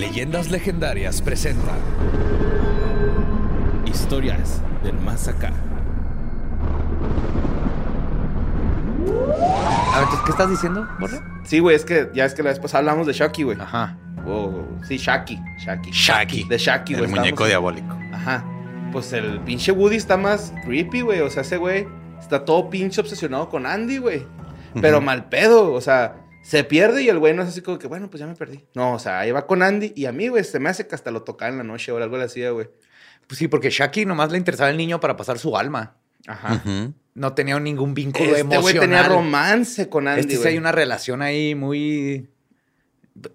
[0.00, 1.72] Leyendas Legendarias presenta
[3.84, 5.52] Historias del Más Acá.
[9.92, 11.20] A ver, ¿qué estás diciendo, Borre?
[11.44, 13.60] Sí, güey, es que ya es que la vez pasada hablamos de Shaki, güey.
[13.60, 13.98] Ajá.
[14.26, 15.38] O, sí, Shaki.
[15.58, 15.90] Shaki.
[15.90, 16.44] Shaki.
[16.44, 17.04] De Shaki, güey.
[17.04, 17.94] El muñeco diabólico.
[18.14, 18.42] Ajá.
[18.92, 21.20] Pues el pinche Woody está más creepy, güey.
[21.20, 21.86] O sea, ese güey
[22.18, 24.26] está todo pinche obsesionado con Andy, güey.
[24.80, 25.74] Pero mal pedo.
[25.74, 28.26] O sea, se pierde y el güey no es así como que, bueno, pues ya
[28.26, 28.64] me perdí.
[28.74, 30.94] No, o sea, ahí va con Andy y a mí, güey, se me hace que
[30.94, 32.68] hasta lo tocaba en la noche o algo le hacía, güey.
[33.26, 35.96] Pues sí, porque Shaki nomás le interesaba al niño para pasar su alma.
[36.26, 36.62] Ajá.
[37.14, 38.62] No tenía ningún vínculo Este emocional.
[38.62, 40.52] güey tenía romance con Andy, Este sí güey.
[40.52, 42.28] hay una relación ahí muy...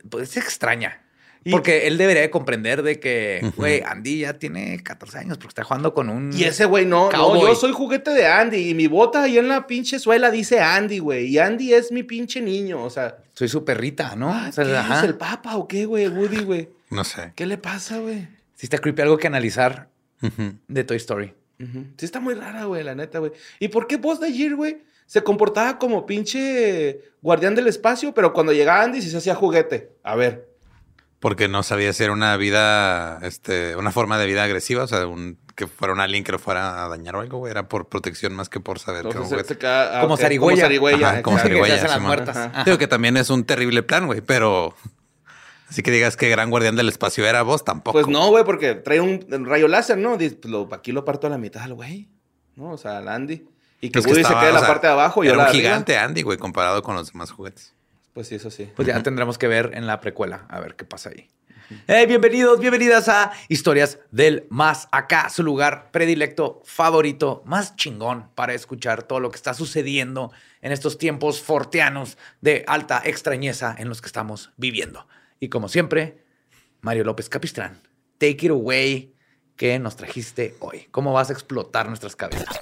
[0.09, 1.04] Pues extraña.
[1.47, 5.49] Y- Porque él debería de comprender de que, güey, Andy ya tiene 14 años porque
[5.49, 6.33] está jugando con un...
[6.35, 9.47] Y ese güey, no, no, yo soy juguete de Andy y mi bota ahí en
[9.47, 11.27] la pinche suela dice Andy, güey.
[11.27, 14.33] Y Andy es mi pinche niño, o sea, Soy su perrita, ¿no?
[14.33, 14.97] ah, O sea, ¿qué ajá.
[14.97, 16.69] es el papa o qué, güey, Woody, güey?
[16.89, 17.31] No sé.
[17.35, 18.27] ¿Qué le pasa, güey?
[18.55, 19.89] Sí está creepy algo que analizar
[20.67, 21.33] de Toy Story.
[21.59, 23.31] Sí está muy rara, güey, la neta, güey.
[23.59, 28.51] ¿Y por qué Buzz Lightyear, güey, se comportaba como pinche guardián del espacio, pero cuando
[28.51, 29.91] llegaba Andy sí se hacía juguete?
[30.03, 30.49] A ver.
[31.25, 35.07] Porque no sabía si era una vida, este, una forma de vida agresiva, o sea,
[35.07, 37.49] un, que fuera un alien que lo fuera a dañar o algo, güey.
[37.49, 40.61] Era por protección más que por saber que queda- ah, Como ok, zarigüeya.
[40.61, 41.09] Como zarigüeya.
[41.09, 41.37] Ajá, como.
[41.37, 42.65] Que zarigüeya, hacen las.
[42.65, 44.75] Digo que también es un terrible plan, güey, pero
[45.67, 47.93] así que digas que gran guardián del espacio era vos tampoco.
[47.93, 50.17] Pues no, güey, porque trae un, rayo láser, ¿no?
[50.17, 52.07] Pues lo, aquí lo parto a la mitad al güey,
[52.55, 52.69] ¿no?
[52.69, 53.47] O sea, al Andy.
[53.81, 55.25] Y que Es que Woody estaba, se quede en la sea, parte de abajo y
[55.25, 55.69] yo era la un arriba.
[55.69, 57.73] gigante Andy, güey, comparado con los demás juguetes.
[58.15, 58.71] Pues sí, eso sí.
[58.73, 61.27] Pues ya tendremos que ver en la precuela, a ver qué pasa ahí.
[61.85, 68.53] Hey, bienvenidos, bienvenidas a Historias del Más Acá, su lugar predilecto, favorito, más chingón para
[68.53, 70.31] escuchar todo lo que está sucediendo
[70.61, 75.09] en estos tiempos forteanos de alta extrañeza en los que estamos viviendo.
[75.41, 76.23] Y como siempre,
[76.79, 77.81] Mario López Capistrán,
[78.17, 79.13] take it away.
[79.57, 80.87] ¿Qué nos trajiste hoy?
[80.91, 82.59] ¿Cómo vas a explotar nuestras cabezas?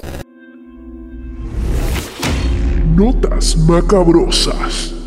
[2.95, 5.02] Notas macabrosas.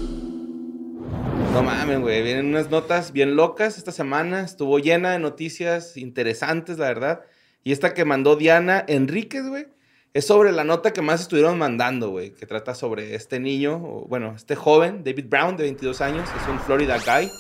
[1.57, 2.23] No mames, güey.
[2.23, 4.43] Vienen unas notas bien locas esta semana.
[4.43, 7.23] Estuvo llena de noticias interesantes, la verdad.
[7.65, 9.67] Y esta que mandó Diana Enríquez, güey,
[10.13, 12.35] es sobre la nota que más estuvieron mandando, güey.
[12.35, 16.29] Que trata sobre este niño, o, bueno, este joven, David Brown, de 22 años.
[16.43, 17.31] Es un Florida guy.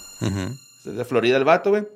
[0.87, 1.87] Es de Florida el vato, güey.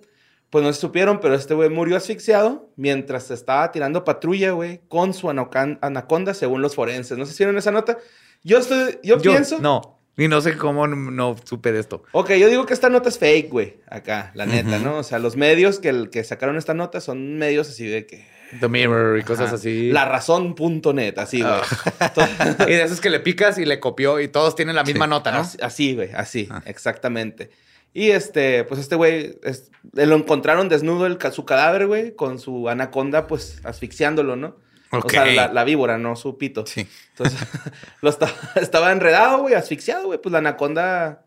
[0.50, 4.82] Pues no se supieron, pero este güey murió asfixiado mientras se estaba tirando patrulla, güey,
[4.88, 7.16] con su anaconda, según los forenses.
[7.16, 7.96] No sé si vieron esa nota.
[8.42, 9.58] Yo estoy, yo, pienso.
[9.58, 12.02] No, y no sé cómo no, supe de esto.
[12.12, 14.78] Ok, yo digo que esta nota es fake, güey, acá, la neta.
[14.78, 14.98] ¿no?
[14.98, 18.26] O sea, los medios que, el- que sacaron esta nota son medios así de que...
[18.58, 19.54] The Mirror y cosas Ajá.
[19.56, 19.92] así.
[19.92, 21.54] La razón.net, así, güey.
[22.68, 25.10] Y de esos que le picas y le copió y todos tienen la misma Sí.
[25.10, 25.46] nota, ¿no?
[25.62, 26.62] Así, güey, así, Ah.
[26.66, 27.50] exactamente.
[27.92, 32.68] Y este, pues este güey, es- lo encontraron desnudo el, su cadáver, güey, con su
[32.68, 34.56] anaconda, pues asfixiándolo, ¿no?
[34.92, 36.66] O sea, la, la víbora, no su pito.
[36.66, 36.86] Sí.
[37.10, 37.38] Entonces,
[38.02, 40.20] lo esta- estaba enredado, güey, asfixiado, güey.
[40.20, 41.24] Pues la anaconda,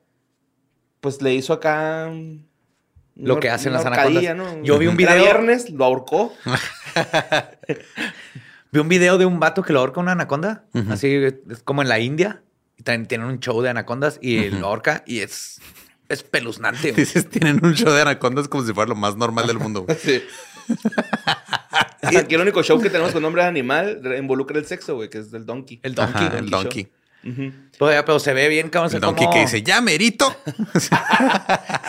[0.99, 2.11] pues le hizo acá.
[3.15, 4.35] Lo que hacen las anacondas.
[4.35, 4.63] ¿no?
[4.63, 6.33] Yo vi un video- viernes, lo ahorcó.
[8.71, 10.91] Vi un video de un vato que lo ahorca una anaconda, Ujú.
[10.93, 12.41] así es como en la India.
[12.75, 15.61] Y también tienen un show de anacondas y lo ahorca y es
[16.09, 16.91] espeluznante.
[16.91, 19.85] Dices, tienen un show de anacondas como si fuera lo más normal del mundo.
[19.99, 20.23] Sí.
[22.11, 25.09] Y aquí el único show que tenemos con nombre de animal involucra el sexo, güey,
[25.09, 25.79] que es del donkey.
[25.83, 26.25] El donkey.
[26.27, 26.91] Ajá, el donkey.
[27.25, 27.53] Ujú.
[27.79, 28.89] Pero, pero se ve bien, cabrón.
[28.89, 30.35] se El donkey como- que dice, ya merito.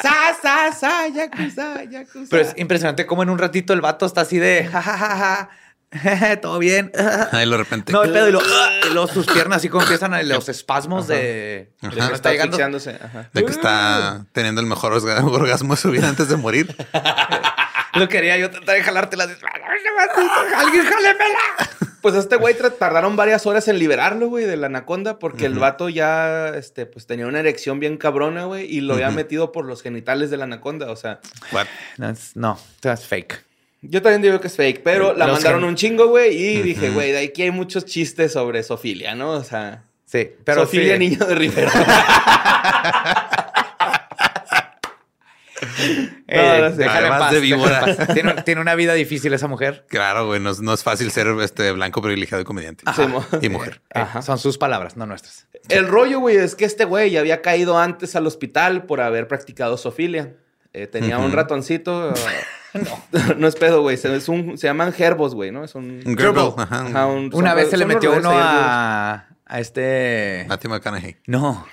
[0.02, 2.26] Sa, sa, sa, yakuza, yakuza.
[2.30, 5.16] Pero es impresionante cómo en un ratito el vato está así de ja, ja, ja,
[5.16, 5.50] ja,
[5.92, 6.92] jeje, todo bien.
[7.32, 7.92] Ahí de repente.
[7.92, 8.40] No, el pedo y, lo-
[8.88, 11.90] y luego sus piernas así como empiezan a- los espasmos de, de Ajá.
[11.90, 12.56] que De que está está llegando.
[13.04, 13.30] Ajá.
[13.32, 16.74] De que está teniendo el mejor orga- orgasmo de su vida antes de morir.
[17.96, 19.24] Lo quería yo tratar de jalártela.
[19.24, 21.38] Alguien jálemela.
[22.00, 25.88] Pues este güey tardaron varias horas en liberarlo, güey, de la anaconda, porque el vato
[25.88, 29.80] ya, este, pues tenía una erección bien cabrona, güey, y lo había metido por los
[29.82, 30.90] genitales de la anaconda.
[30.90, 31.20] O sea,
[31.52, 31.66] What?
[31.96, 33.42] No, es- no, es fake.
[33.80, 36.60] yo también digo que es fake, pero la Los mandaron gen- un chingo, güey, y
[36.62, 39.30] dije, güey, de aquí hay muchos chistes sobre sofilia, ¿no?
[39.30, 40.98] O sea, Sí, pero sofilia sí.
[40.98, 41.72] niño de Rivera.
[46.28, 46.76] Eh, No, no sé.
[46.76, 47.84] déjala en Además paz, de déjala víbora.
[47.90, 48.08] en paz.
[48.14, 49.86] Tiene, tiene una vida difícil esa mujer.
[49.88, 52.84] Claro, güey, no, es- no es fácil ser este blanco privilegiado y comediante.
[52.94, 53.80] Sí, mo- Y mujer.
[53.94, 54.22] Eh, Ajá.
[54.22, 55.46] son sus palabras, no nuestras.
[55.68, 59.76] El rollo, güey, es que este güey había caído antes al hospital por haber practicado
[59.76, 60.34] sofilia.
[60.72, 62.12] Eh, tenía un ratoncito.
[62.74, 63.04] no.
[63.36, 63.96] no es pedo, güey.
[63.96, 65.62] Se, es un- se llaman gerbos, güey, ¿no?
[65.64, 66.02] Es un...
[66.04, 66.52] Un gerbil, gerbil.
[66.58, 66.86] ajá.
[66.86, 70.44] Ajá, un- Una son- vez se le metió uno a, a este.
[70.48, 71.16] Matthew McConaughey.
[71.26, 71.64] No.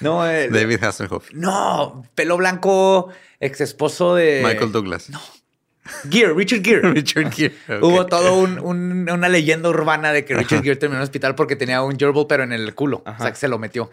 [0.00, 1.30] No, el- David Hasselhoff.
[1.32, 3.08] no, pelo blanco,
[3.38, 5.10] ex esposo de Michael Douglas.
[6.10, 6.90] Gear, Richard Gere.
[6.92, 7.80] Richard ok.
[7.82, 11.34] Hubo todo un- un- una leyenda urbana de que Richard Gere terminó en el hospital
[11.34, 13.02] porque tenía un gerbil, pero en el culo.
[13.06, 13.90] O sea, que se lo metió.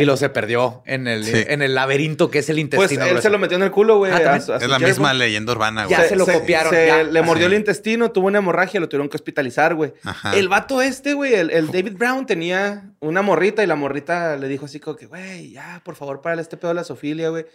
[0.00, 1.44] Y lo se perdió en el, Sí.
[1.48, 3.02] en el laberinto que es el Pues intestino.
[3.04, 3.22] él grueso.
[3.22, 4.12] se lo metió en el culo, güey.
[4.12, 5.96] Ah, Es la misma leyenda urbana, güey.
[5.98, 7.02] Ya se lo copiaron, se ya.
[7.02, 9.92] le mordió el intestino, tuvo una hemorragia, lo tuvieron que hospitalizar, güey.
[10.34, 14.48] El vato este, güey, el, el David Brown tenía una morrita y la morrita le
[14.48, 17.46] dijo así como que, güey, ya, por favor, párale este pedo de la sofilia, güey.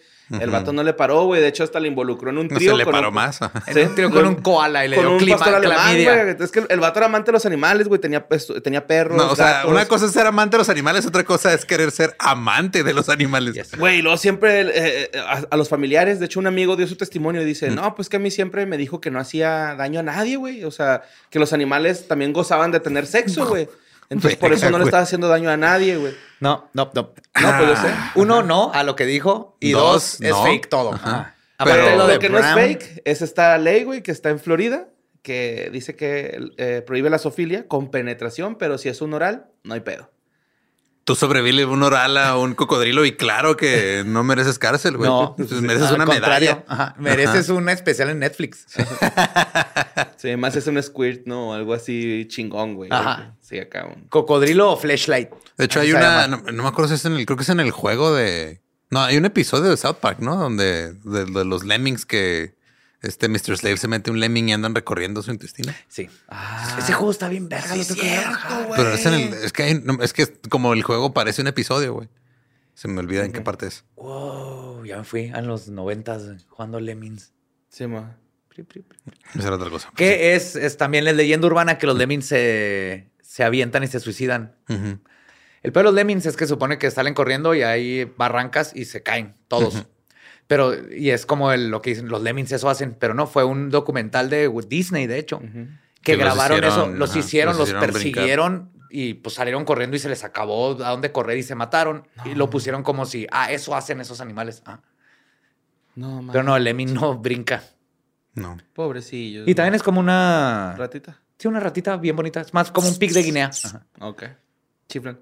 [0.41, 1.39] El vato no le paró, güey.
[1.39, 2.71] De hecho, hasta le involucró en un No trío.
[2.71, 3.41] se le paró un- más.
[3.41, 3.63] ajá.
[3.67, 6.23] En un trío con un koala y le con dio un clima, pastor alemán, clamidia.
[6.23, 6.35] güey.
[6.37, 8.01] Es que el vato era amante de los animales, güey.
[8.01, 11.05] Tenía, pues, tenía perros, No, o sea, una cosa es ser amante de los animales,
[11.05, 13.71] otra cosa es querer ser amante de los animales.
[13.77, 16.87] Güey, y luego siempre eh, eh, a, a los familiares, de hecho, un amigo dio
[16.87, 17.47] su testimonio y Mm.
[17.47, 20.35] dice: No, pues que a mí siempre me dijo que no hacía daño a nadie,
[20.37, 20.63] güey.
[20.63, 23.67] O sea, que los animales también gozaban de tener sexo, güey.
[24.09, 26.13] Entonces, por eso no le estaba haciendo daño a nadie, güey.
[26.39, 27.13] No, no, no.
[27.41, 27.93] No, pues yo sé.
[28.15, 29.57] Uno, no, a lo que dijo.
[29.59, 30.43] Y dos, Dos, es no.
[30.43, 30.93] fake todo.
[30.93, 31.35] Ajá.
[31.57, 34.11] Pero- Aparte de Pero lo de que no es fake es esta ley, güey, que
[34.11, 34.87] está en Florida,
[35.23, 39.73] que dice que eh, prohíbe la zoofilia con penetración, pero si es un oral, no
[39.73, 40.09] hay pedo.
[41.07, 45.09] Tú sobrevives un oral a un cocodrilo y claro que no mereces cárcel, güey.
[45.09, 46.49] No, Pues mereces al una contrario.
[46.57, 46.65] medalla.
[46.67, 46.95] Ajá.
[46.99, 48.65] Mereces una especial en Netflix.
[50.17, 51.53] Sí, más es un squirt, ¿no?
[51.53, 52.89] Algo así chingón, güey.
[52.91, 53.35] Ajá.
[53.39, 53.85] Sí, acá.
[53.85, 55.29] un- Cocodrilo o flashlight.
[55.57, 57.49] De hecho, hay una, no, no me acuerdo si es en el, creo que es
[57.49, 58.59] en el juego de,
[58.89, 60.35] no, hay un episodio de South Park, ¿no?
[60.35, 62.55] Donde de, de los lemmings que
[63.01, 63.57] este Mr.
[63.57, 65.73] Slave se mete un lemming y andan recorriendo su intestino.
[65.87, 66.09] Sí.
[66.79, 67.73] Ese juego está bien verga.
[67.73, 68.19] Sí, lo tengo que ver.
[68.19, 68.77] cierto, güey.
[68.77, 71.93] Pero es en el, es que hay- es que como el juego parece un episodio,
[71.93, 72.09] güey.
[72.73, 73.85] Se me olvida en qué parte es.
[73.95, 77.33] Wow, ya me fui a los noventas eh, jugando Lemmings.
[77.69, 78.17] Sí, ma.
[79.35, 79.91] Esa era otra cosa.
[79.95, 83.99] Que es, es también la leyenda urbana que los Lemmings se, se avientan y se
[83.99, 84.55] suicidan.
[84.67, 88.85] El peor de los Lemmings es que supone que salen corriendo y hay barrancas y
[88.85, 89.85] se caen todos.
[90.47, 93.43] Pero, y es como el- lo que dicen, los Lemmings eso hacen, pero no, fue
[93.43, 95.67] un documental de Disney, de hecho, que,
[96.01, 99.97] Que los grabaron eso, los ajá, hicieron, los los, hicieron persiguieron y pues salieron corriendo
[99.97, 102.07] y se les acabó a dónde correr y se mataron.
[102.23, 104.63] Y lo pusieron como si, ah, eso hacen esos animales.
[104.65, 104.79] Ah.
[105.95, 106.31] No, ma.
[106.31, 107.63] Pero no, el Lemming no brinca.
[108.35, 108.55] No.
[108.73, 109.47] Pobrecillos.
[109.47, 110.75] Y también es como una...
[110.77, 111.19] Ratita.
[111.37, 112.39] Sí, una ratita bien bonita.
[112.41, 113.49] Es más como un pig de Guinea.
[113.63, 113.85] Ajá.
[113.99, 114.23] Ok.
[114.87, 115.19] Chiflan.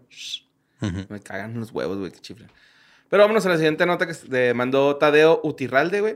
[1.09, 2.51] Me cagan los huevos, güey, que chiflan.
[3.09, 6.15] Pero vámonos a la siguiente nota que mandó Tadeo Utirralde, güey.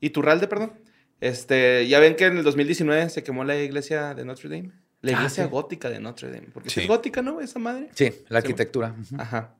[0.00, 0.72] Iturralde, perdón.
[1.20, 4.72] Este, ya ven que en el 2019 se quemó la iglesia de Notre Dame.
[5.02, 5.50] La Ah, iglesia sí.
[5.50, 6.48] gótica de Notre Dame.
[6.52, 6.80] Porque Sí.
[6.80, 7.40] es gótica, ¿no?
[7.40, 7.88] Esa madre.
[7.94, 8.94] Sí, la arquitectura.
[9.18, 9.54] Ajá.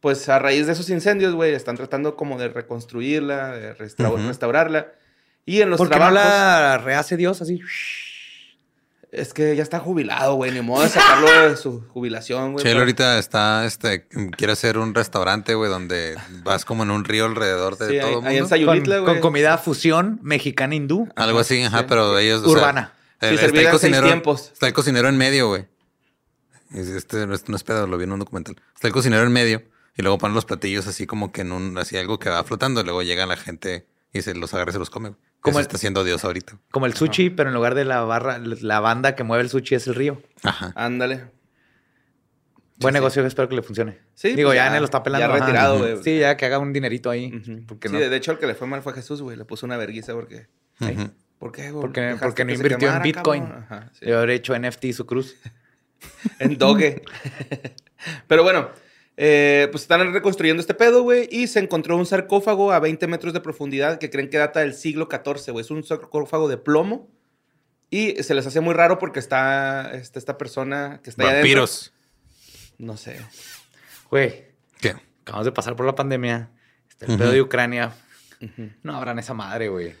[0.00, 4.92] Pues a raíz de esos incendios, güey, están tratando como de reconstruirla, de restaur- restaurarla.
[5.44, 6.14] Y en los ¿Por trabajos...
[6.14, 7.60] no la rehace Dios así?
[9.10, 10.50] Es que ya está jubilado, güey.
[10.50, 12.62] Ni modo de sacarlo de su jubilación, güey.
[12.62, 14.06] Chelo pero- ahorita está, este,
[14.36, 18.06] quiere hacer un restaurante, güey, donde vas como en un río alrededor de Sí, todo
[18.08, 18.48] ahí- el ahí en mundo.
[18.50, 19.14] Sayulitla, con, güey.
[19.16, 21.08] con comida fusión mexicana hindú.
[21.16, 21.84] Algo así, ajá, sí.
[21.88, 22.42] pero ellos...
[22.42, 22.92] o sea, Urbana.
[23.20, 24.50] Sí, el- está, el cocinero, tiempos.
[24.52, 25.66] está el cocinero en medio, güey.
[26.70, 28.56] Y Este no es, no es pedo, lo vi en un documental.
[28.74, 29.62] Está el cocinero en medio
[29.96, 32.82] y luego ponen los platillos así como que en un, así algo que va flotando.
[32.82, 35.08] y Luego llega la gente y se los agarra y se los come.
[35.08, 35.20] güey.
[35.40, 36.58] Como Eso el- está haciendo Dios ahorita.
[36.70, 39.74] Como el sushi, pero en lugar de la barra, la banda que mueve el sushi
[39.76, 40.20] es el río.
[40.42, 40.72] Ajá.
[40.74, 41.26] Ándale.
[42.80, 43.98] Buen negocio, espero que le funcione.
[44.14, 45.26] Sí, Digo, pues ya, ya- lo está pelando.
[45.26, 45.44] ya ajá.
[45.46, 46.02] retirado, güey.
[46.04, 47.30] Sí, ya que haga un dinerito ahí.
[47.66, 48.00] Porque sí, no?
[48.00, 49.36] de hecho, el que le fue mal fue Jesús, güey.
[49.36, 50.46] Le puso una verguiza porque...
[51.40, 51.80] ¿Por qué, güey?
[51.82, 53.42] Porque, porque no invirtió en Bitcoin.
[53.44, 53.64] cabrón?
[53.64, 54.10] Ajá, sí.
[54.10, 55.36] Haber hecho NFT su cruz.
[56.38, 57.02] En Doge.
[58.28, 58.70] Pero bueno,
[59.20, 61.28] eh, pues están reconstruyendo este pedo, güey.
[61.32, 64.74] Y se encontró un sarcófago a 20 metros de profundidad que creen que data del
[64.74, 65.64] siglo XIV, güey.
[65.64, 67.10] Es un sarcófago de plomo.
[67.90, 71.24] Y se les hace muy raro porque está, está esta persona que está.
[71.24, 71.92] Vampiros.
[72.78, 73.18] No sé.
[74.10, 74.44] Güey,
[74.80, 74.94] ¿Qué?
[75.22, 76.50] acabamos de pasar por la pandemia.
[76.88, 77.18] Está el Ujú.
[77.20, 77.92] pedo de Ucrania.
[78.82, 79.94] No abran esa madre, güey.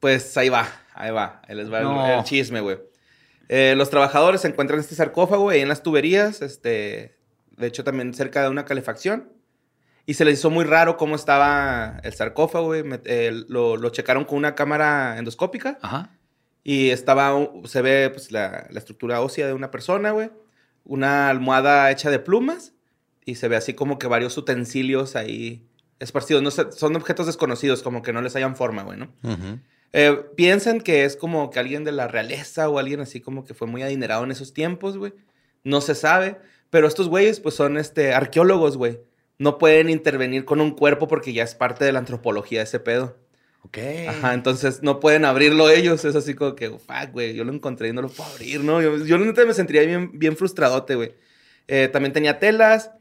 [0.00, 1.40] Pues ahí va, ahí va.
[1.46, 2.18] Ahí les va el- No.
[2.18, 2.78] el, chisme, güey.
[3.48, 7.15] Eh, los trabajadores se encuentran en este sarcófago ahí en las tuberías, este,
[7.56, 9.32] de hecho también cerca de una calefacción.
[10.08, 12.84] Y se les hizo muy raro cómo estaba el sarcófago, güey.
[13.04, 16.10] Eh, lo, lo checaron con una cámara endoscópica Ajá.
[16.62, 17.34] y estaba,
[17.64, 20.30] se ve pues, la, la estructura ósea de una persona, güey.
[20.84, 22.72] Una almohada hecha de plumas
[23.24, 25.66] y se ve así como que varios utensilios ahí
[25.98, 26.42] esparcidos.
[26.42, 29.12] No sé, son objetos desconocidos, como que no les hayan forma, güey, ¿no?
[29.24, 29.58] Ujú.
[29.92, 33.54] Eh, piensan que es como que alguien de la realeza o alguien así como que
[33.54, 35.14] fue muy adinerado en esos tiempos, güey.
[35.64, 36.38] No se sabe.
[36.70, 39.00] Pero estos güeyes, pues son este, arqueólogos, güey.
[39.38, 43.16] No pueden intervenir con un cuerpo porque ya es parte de la antropología ese pedo.
[43.62, 43.78] Ok.
[44.08, 46.04] Ajá, entonces no pueden abrirlo ellos.
[46.04, 48.80] Es así como que, fuck, güey, yo lo encontré y no lo puedo abrir, ¿no?
[48.80, 51.14] Yo, yo me sentiría bien, bien frustradote, güey.
[51.68, 52.92] Eh, también tenía telas.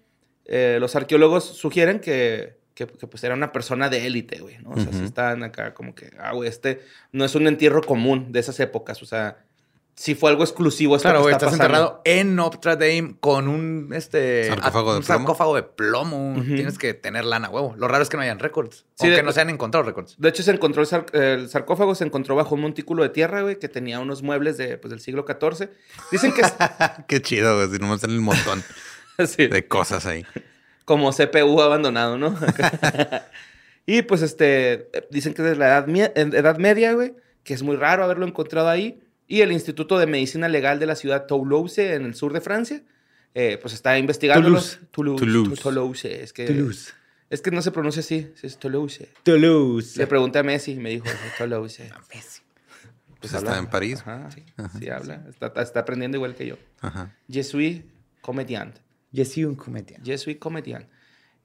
[0.45, 4.71] eh, los arqueólogos sugieren que, que, que, pues era una persona de élite, güey, ¿no?
[4.71, 5.05] O sea, sí Ujú.
[5.05, 6.81] están acá como que, ah, güey, este
[7.11, 9.44] no es un entierro común de esas épocas, o sea,
[9.95, 10.95] sí fue algo exclusivo.
[10.95, 11.77] esto Claro, que güey, está estás pasando.
[11.77, 15.19] enterrado en Notre Dame con un este Sarcófago de un plomo.
[15.19, 16.41] sarcófago de plomo.
[16.43, 17.73] Tienes que tener lana, huevo.
[17.77, 18.85] Lo raro es que no hayan récords.
[18.95, 20.15] Sí, o de- que no se han encontrado récords.
[20.17, 23.41] De hecho, se encontró el, sar- el sarcófago, se encontró bajo un montículo de tierra,
[23.41, 25.69] güey, que tenía unos muebles de, pues, del siglo XIV.
[26.11, 26.41] Dicen que
[27.07, 27.69] Qué chido, güey.
[27.69, 28.63] Si nomás tienen un montón
[29.27, 30.25] sí, de cosas ahí.
[30.83, 32.35] como CPU abandonado, ¿no?
[33.85, 37.75] y pues este, dicen que es de la edad, edad media, güey, que es muy
[37.75, 39.01] raro haberlo encontrado ahí.
[39.27, 42.83] Y el Instituto de Medicina Legal de la ciudad Toulouse, en el sur de Francia,
[43.33, 44.47] eh, pues está investigando.
[44.47, 44.79] Toulouse.
[44.91, 45.19] Toulouse.
[45.19, 45.61] Toulouse.
[45.61, 46.23] Toulouse.
[46.23, 46.69] Es que,
[47.29, 49.09] Es que no se pronuncia así, sí, es Toulouse.
[49.23, 49.97] Toulouse.
[49.97, 51.05] Le pregunté a Messi y me dijo
[51.37, 51.89] Toulouse.
[53.19, 54.01] Pues está en París.
[54.01, 55.25] Ajá, sí, habla.
[55.27, 56.57] Está, está aprendiendo igual que yo.
[56.81, 57.11] Ajá.
[57.27, 57.81] Je suis
[58.21, 58.73] comédien.
[59.11, 60.03] Yo soy un comediante.
[60.05, 60.87] Je suis comédien.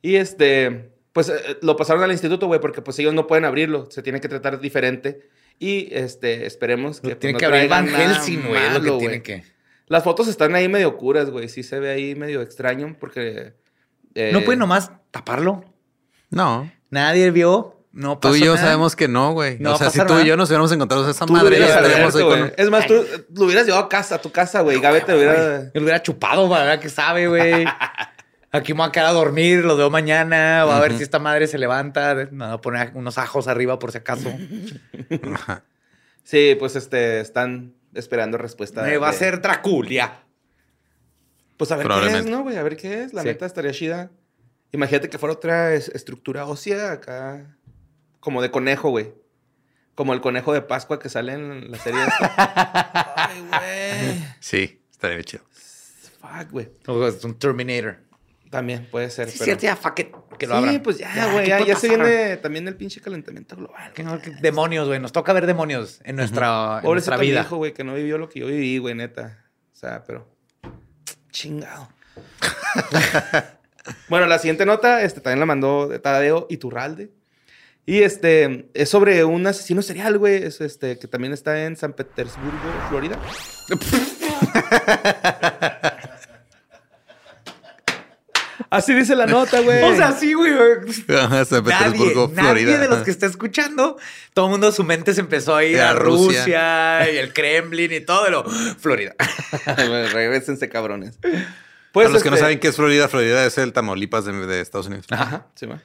[0.03, 3.91] Y este, pues eh, lo pasaron al instituto, güey, porque pues ellos no pueden abrirlo.
[3.91, 5.29] Se tiene que tratar diferente.
[5.61, 7.15] Y este, esperemos que.
[7.15, 8.67] Tiene pues, que no abrir traigan Van nada Helsing, güey.
[8.67, 9.45] Es lo que tiene que.
[9.87, 11.49] Las fotos están ahí medio curas, güey.
[11.49, 13.53] Sí se ve ahí medio extraño porque.
[14.15, 15.65] eh, No puede nomás taparlo.
[16.31, 16.73] No.
[16.89, 17.77] Nadie vio.
[17.93, 18.67] No Tú pasó y yo nada.
[18.67, 19.59] sabemos que no, güey.
[19.59, 22.15] No o sea, si tú y yo nos hubiéramos encontrado esa Tú madre, ya estaríamos
[22.15, 22.53] ahí con...
[22.57, 24.81] Es más, tú lo hubieras llevado a casa, a tu casa, güey.
[24.81, 25.71] Gabe te hubiera.
[25.75, 26.79] Me lo hubiera chupado, ¿verdad?
[26.79, 27.65] Que sabe, güey.
[28.53, 30.65] Aquí me voy a quedar a dormir, lo veo mañana.
[30.65, 32.15] Voy a ver si esta madre se levanta.
[32.33, 34.33] Me voy a poner unos ajos arriba por si acaso.
[36.25, 38.83] Sí, pues este, están esperando respuesta.
[38.83, 40.25] Me va a ser Draculia.
[41.57, 42.27] Pues a ver qué es.
[42.27, 42.57] ¿no, güey?
[42.57, 43.13] A ver qué es.
[43.13, 43.29] La Sí.
[43.29, 44.11] neta estaría chida.
[44.73, 47.57] Imagínate que fuera otra es- estructura ósea acá.
[48.21, 49.13] Como de conejo, güey.
[49.95, 52.35] Como el conejo de Pascua que sale en la serie esta.
[53.29, 54.25] Ay, güey.
[54.41, 55.43] Sí, estaría bien chido.
[56.21, 56.69] Fuck, güey.
[57.09, 57.99] Es un Terminator.
[58.51, 59.29] También puede ser.
[59.29, 59.45] Sí, pero...
[59.45, 60.83] cierto, ya, fuck it, que lo sí, abran.
[60.83, 61.45] pues ya, güey.
[61.45, 63.93] ¿qué Ya, se viene también el pinche calentamiento global.
[63.93, 64.99] Que no, que demonios, güey.
[64.99, 67.43] Nos toca ver demonios en nuestra, en Pobre nuestra vida.
[67.43, 69.45] hijo, güey, que no vivió lo que yo viví, güey, neta.
[69.73, 70.29] O sea, pero.
[71.31, 71.89] Chingado.
[74.09, 77.13] bueno, la siguiente nota, este, también la mandó de Tadeo Iturralde.
[77.87, 80.43] Y este, es sobre un asesino serial, güey.
[80.43, 82.51] Es este, que también está en San Petersburgo,
[82.89, 83.17] Florida.
[88.71, 89.83] Así dice la nota, güey.
[89.93, 90.53] O sea, sí, güey.
[90.53, 92.79] Ajá, San Nadie, Petersburgo, nadie Florida.
[92.79, 93.99] de los que está escuchando,
[94.33, 96.41] todo el mundo su mente se empezó a ir A a Rusia.
[97.01, 97.13] Rusia.
[97.13, 99.15] y el Kremlin y todo, lo Florida.
[99.77, 101.17] Bueno, Regrésense, cabrones.
[101.17, 101.45] Para
[101.93, 104.87] Pues, los que no saben qué es Florida, Florida es el Tamaulipas de, de Estados
[104.87, 105.07] Unidos.
[105.11, 105.81] Ajá, sí, va.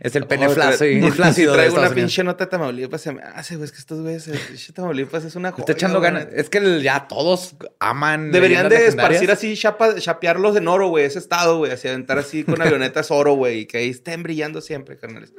[0.00, 3.12] Es el pene flácido, tra- flácido si de traigo una pinche nota de Tamaulipas, se
[3.12, 3.66] me hace, güey.
[3.66, 5.60] Es que estos güeyes, pinche Tamaulipas es una joya.
[5.62, 6.12] Está echando güey.
[6.12, 6.28] ganas.
[6.32, 8.32] Es que ya todos aman.
[8.32, 11.72] Deberían de esparcir así, chapa, chapearlos en oro, güey, ese estado, güey.
[11.72, 13.60] Así aventar así con avionetas oro, güey.
[13.60, 15.32] Y que ahí estén brillando siempre, carnales.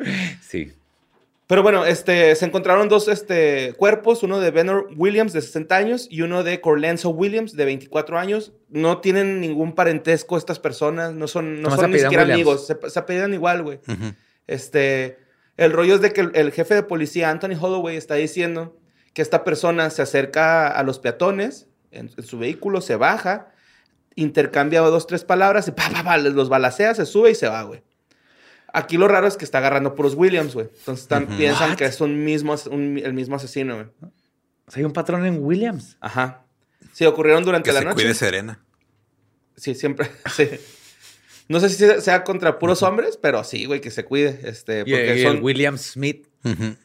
[0.48, 0.74] Sí.
[1.50, 6.08] Pero bueno, este, se encontraron dos este, cuerpos, uno de Benor Williams de 60 años
[6.12, 8.51] y uno de Corlenzo Williams de 24 años.
[8.67, 12.36] No tienen ningún parentesco estas personas, no son, no son ni siquiera Williams.
[12.41, 13.79] amigos, se, se apellidan igual, güey.
[13.88, 14.13] Ujú.
[14.48, 15.20] Este,
[15.58, 18.77] el rollo es de que el, el jefe de policía, Anthony Holloway, está diciendo
[19.13, 23.50] que esta persona se acerca a los peatones en, en su vehículo, se baja,
[24.16, 27.63] intercambia dos, tres palabras y pa, pa, pa, los balacea, se sube y se va,
[27.63, 27.84] güey.
[28.74, 30.68] Aquí lo raro es que está agarrando puros Williams, güey.
[30.80, 31.77] Entonces están- piensan What?
[31.77, 33.88] que es un mismo, un- el mismo asesino, güey.
[34.68, 35.98] O sea, hay un patrón en Williams.
[36.01, 36.44] Ajá.
[36.92, 37.96] Sí, ocurrieron durante Que la se noche.
[37.96, 38.60] cuide Serena.
[39.56, 40.12] Sí, siempre.
[40.36, 40.50] Sí.
[41.50, 44.39] No sé si sea- contra puros hombres, pero sí, güey, que se cuide.
[44.44, 46.27] Este, Y, porque y son, el William Smith.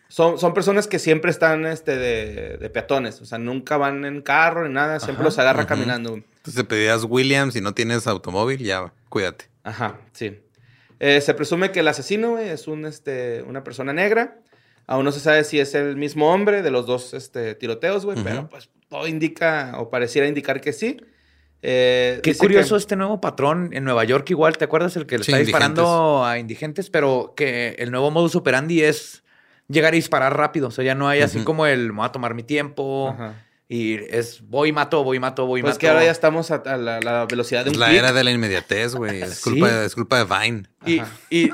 [0.09, 3.21] Son, son personas que siempre están este, de, de peatones.
[3.21, 4.99] O sea, nunca van en carro ni nada.
[4.99, 5.69] Siempre Ajá, los agarra ujú.
[5.69, 6.11] caminando.
[6.11, 6.25] güey.
[6.38, 9.47] Entonces te pedías Williams y no tienes automóvil, ya, cuídate.
[9.62, 10.40] Ajá, sí.
[10.99, 14.38] Eh, se presume que el asesino güey, es un, este, una persona negra.
[14.88, 18.16] Aún no se sabe si es el mismo hombre de los dos este, tiroteos, güey.
[18.16, 18.25] Ujú.
[18.25, 20.97] Pero pues todo indica o pareciera indicar que sí.
[21.62, 24.97] Eh, Qué curioso que- este nuevo patrón en Nueva York igual, ¿te acuerdas?
[24.97, 29.23] El que le Sí, está disparando a indigentes, pero que el nuevo modus operandi es
[29.69, 30.69] llegar y disparar rápido.
[30.69, 33.35] O sea, ya no hay así como el me voy a tomar mi tiempo Ajá.
[33.69, 35.78] y es voy mato, voy mato, voy y Pues mato.
[35.81, 38.25] que ahora ya estamos a, a la, la velocidad de Es un la era de
[38.25, 39.23] la inmediatez, güey.
[39.23, 39.62] Es, Sí.
[39.62, 40.62] es culpa de Vine.
[40.85, 41.00] y,
[41.31, 41.50] y,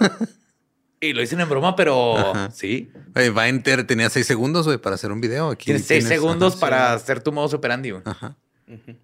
[1.01, 2.51] y lo dicen en broma, pero Ajá.
[2.51, 2.91] sí.
[3.15, 5.51] Oye, Vine te- tenía seis segundos, güey, para hacer un video.
[5.51, 6.95] Aquí Tienes seis segundos ajá, para sí.
[6.97, 7.91] hacer tu modus operandi.
[7.91, 8.03] güey.
[8.07, 8.37] Ajá.
[8.67, 8.97] Ujú.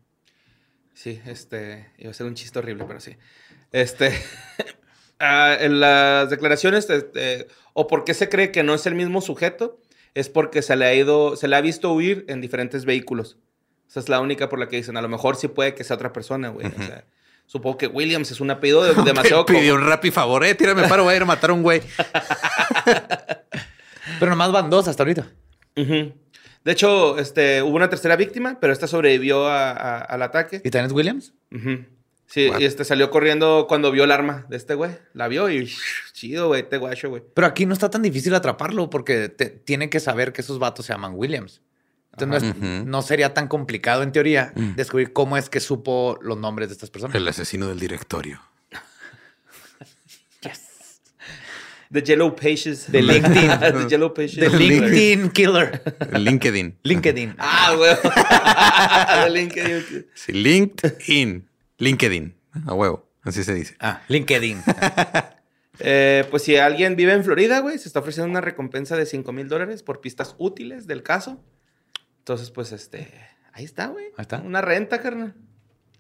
[0.95, 3.17] Sí, este, iba a ser un chiste horrible, pero sí.
[3.73, 4.13] Este,
[5.19, 9.21] ah, en las declaraciones, este, o por qué se cree que no es el mismo
[9.21, 9.81] sujeto,
[10.15, 13.37] es porque se le ha ido, se le ha visto huir en diferentes vehículos.
[13.89, 15.97] Esa es la única por la que dicen, a lo mejor sí puede que sea
[15.97, 16.67] otra persona, güey.
[16.67, 16.83] O Ujú.
[16.85, 17.05] sea,
[17.47, 20.89] Supongo que Williams es un apellido de- demasiado Pidió un rap y favor, eh, tírame
[20.89, 21.83] paro, voy a ir a matar a un güey.
[24.19, 25.27] Pero nomás van dos hasta ahorita.
[25.77, 26.13] Ujú.
[26.65, 30.63] De hecho, este, hubo una tercera víctima, pero esta sobrevivió a- a- al ataque.
[30.65, 31.35] ¿Y es Williams?
[32.27, 32.59] Sí, What?
[32.61, 34.93] y este salió corriendo cuando vio el arma de este güey.
[35.13, 35.71] La vio y
[36.15, 37.23] chido, güey, te guacho, güey.
[37.35, 40.87] Pero aquí no está tan difícil atraparlo porque te- tiene que saber que esos vatos
[40.87, 41.61] se llaman Williams.
[42.13, 42.89] Entonces no, es- Ujú.
[42.89, 46.89] no sería tan complicado en teoría descubrir cómo es que supo los nombres de estas
[46.91, 47.15] personas.
[47.15, 48.41] El asesino del directorio.
[51.95, 52.91] The Yellow Pages.
[52.91, 53.61] De LinkedIn.
[53.61, 54.35] The Yellow Pages.
[54.41, 55.81] The LinkedIn Killer.
[56.11, 56.75] LinkedIn.
[56.83, 57.37] LinkedIn.
[57.39, 59.25] Ah.
[59.25, 60.07] De LinkedIn.
[60.13, 61.49] Sí, LinkedIn.
[61.79, 62.35] LinkedIn.
[62.67, 63.09] A huevo.
[63.23, 63.77] Así se dice.
[63.79, 64.61] Ah, LinkedIn.
[65.79, 69.33] Eh, pues si alguien vive en Florida, güey, se está ofreciendo una recompensa de 5
[69.33, 71.41] mil dólares por pistas útiles del caso.
[72.19, 73.13] Entonces, pues, este,
[73.53, 74.07] ahí está, güey.
[74.17, 74.39] Ahí está.
[74.39, 75.35] Una renta, carnal.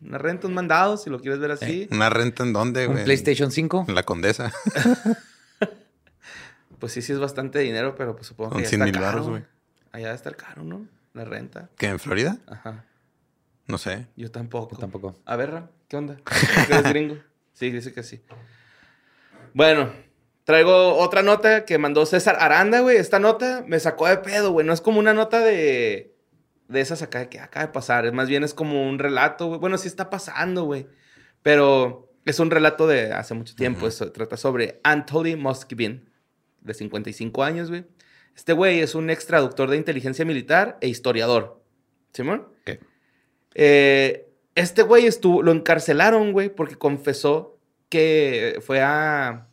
[0.02, 1.88] Una renta, un mandado, si lo quieres ver así.
[1.92, 3.04] ¿Una renta en dónde, güey?
[3.04, 3.86] PlayStation 5.
[3.88, 4.52] En la Condesa.
[6.84, 8.94] Pues sí, sí es bastante dinero, pero pues supongo Con que ya 100 está mil
[9.00, 9.42] caro, varos, güey.
[9.90, 10.86] Allá debe estar caro, ¿no?
[11.14, 11.70] La renta.
[11.78, 12.36] ¿Qué, en Florida?
[12.46, 12.84] Ajá.
[13.66, 14.06] No sé.
[14.16, 14.74] Yo tampoco.
[14.74, 15.16] Yo tampoco.
[15.24, 16.16] A ver, Ram, ¿qué onda?
[16.16, 17.16] ¿Por qué eres gringo?
[17.54, 18.22] Sí, dice que sí.
[19.54, 19.94] Bueno,
[20.44, 22.98] traigo otra nota que mandó César Aranda, güey.
[22.98, 24.66] Esta nota me sacó de pedo, güey.
[24.66, 26.14] No es como una nota de,
[26.68, 28.04] de esas acá de que acaba de pasar.
[28.04, 29.58] Es más bien es como un relato, güey.
[29.58, 30.86] Bueno, sí está pasando, güey.
[31.40, 33.86] Pero es un relato de hace mucho tiempo.
[33.86, 36.10] Eso trata sobre Anatoly Moskvin,
[36.64, 37.84] de 55 años, güey.
[38.34, 41.62] Este güey es un ex traductor de inteligencia militar e historiador.
[42.12, 42.48] ¿Simón?
[42.66, 42.78] Ok.
[43.54, 49.48] Eh, este güey estuvo, lo encarcelaron, güey, porque confesó que fue a.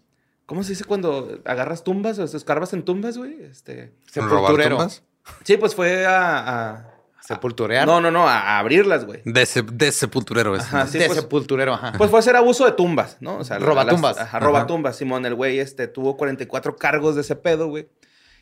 [0.45, 3.43] ¿Cómo se dice cuando agarras tumbas o escarbas en tumbas, güey?
[3.43, 3.93] Este.
[4.15, 5.03] ¿Robar tumbas?
[5.43, 6.69] Sí, pues fue a.
[6.71, 6.90] a-
[7.25, 7.85] Sepulturear.
[7.87, 9.21] no, no, no, a, abrirlas, güey.
[9.25, 10.63] De, se- de sepulturero es.
[10.63, 11.93] Ajá, sí, de pues- sepulturero, ajá.
[11.97, 13.37] Pues fue a hacer abuso de tumbas, ¿no?
[13.37, 14.15] O sea, Robatumbas.
[14.17, 14.45] las- Ajá, Ajá.
[14.45, 14.95] robatumbas.
[14.95, 17.87] Simón, el güey este, tuvo 44 cargos de ese pedo, güey.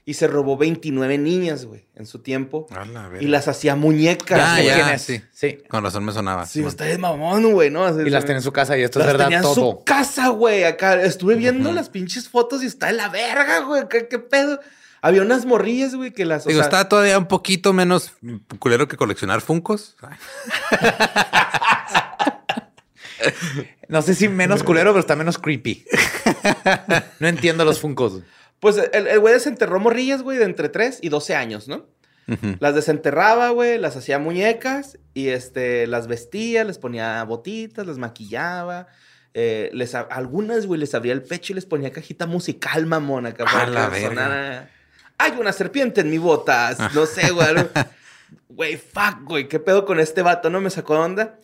[0.06, 2.66] Y se robó 29 niñas, güey, en su tiempo.
[2.72, 3.22] A la verga.
[3.24, 4.40] Y las hacía muñecas.
[4.42, 4.66] Ah, güey.
[4.68, 5.02] ya, ¿Quién es?
[5.04, 5.22] sí.
[5.32, 5.58] Sí.
[5.70, 6.46] Con razón me sonaba.
[6.48, 7.84] Sí, está de mamón, güey, ¿no?
[7.86, 9.54] Así- Y las tiene en su casa y esto es Las verdad tenía en todo.
[9.56, 10.64] su casa, güey.
[10.64, 13.88] Acá estuve viendo las pinches fotos y está de la verga, güey.
[13.88, 14.60] ¿Qué, qué pedo?
[15.02, 16.46] Había unas morrillas, güey, que las.
[16.46, 18.14] o Digo, sea, está todavía un poquito menos
[18.60, 19.96] culero que coleccionar Funcos.
[23.88, 25.86] No sé si menos culero, pero está menos creepy.
[27.20, 28.22] no entiendo los funcos.
[28.60, 31.88] Pues el el güey desenterró morrillas, güey, de entre 3 y 12 años, ¿no?
[32.60, 38.86] Las desenterraba, güey, las hacía muñecas y este, las vestía, les ponía botitas, las maquillaba.
[39.34, 43.46] eh, les, algunas, güey, les abría el pecho y les ponía cajita musical, mamón, acá
[43.46, 44.70] A para la que sonara.
[45.20, 46.80] Hay una serpiente en mi botas.
[46.96, 47.48] No sé, güey.
[48.50, 49.48] Güey, fuck, güey.
[49.48, 50.50] ¿Qué pedo con este vato?
[50.50, 51.40] ¿No me sacó de onda?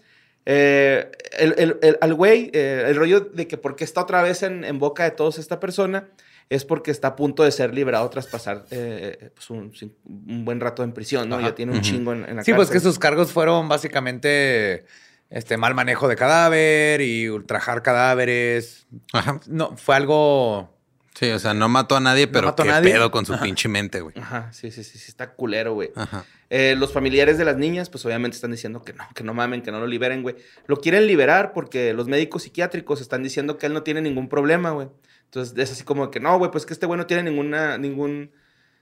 [0.45, 4.21] Eh, el, el- el- al güey, eh, el rollo de que por qué está otra
[4.21, 6.07] vez en, en boca de todos esta persona
[6.49, 9.71] es porque está a punto de ser liberado tras pasar eh, pues un,
[10.03, 11.37] buen rato en prisión, ¿no?
[11.37, 11.47] Ajá.
[11.49, 12.91] Ya tiene un chingo en, en la Sí, pues que cárcel.
[12.91, 14.85] sus cargos fueron básicamente
[15.31, 18.85] este mal manejo de cadáver y ultrajar cadáveres.
[19.13, 19.39] Ajá.
[19.47, 20.74] No, fue algo.
[21.17, 22.91] Sí, o sea, no mató a nadie, pero a qué nadie.
[22.91, 24.13] pedo con su pinche mente, güey.
[24.19, 25.91] Ajá, sí, sí, sí, sí, está culero, güey.
[25.95, 26.25] Ajá.
[26.49, 29.61] Eh, los familiares de las niñas, pues obviamente están diciendo que no, que no mamen,
[29.61, 30.35] que no lo liberen, güey.
[30.67, 34.71] Lo quieren liberar porque los médicos psiquiátricos están diciendo que él no tiene ningún problema,
[34.71, 34.89] güey.
[35.23, 38.31] Entonces es así como que no, güey, pues que este güey no tiene ninguna, ningún,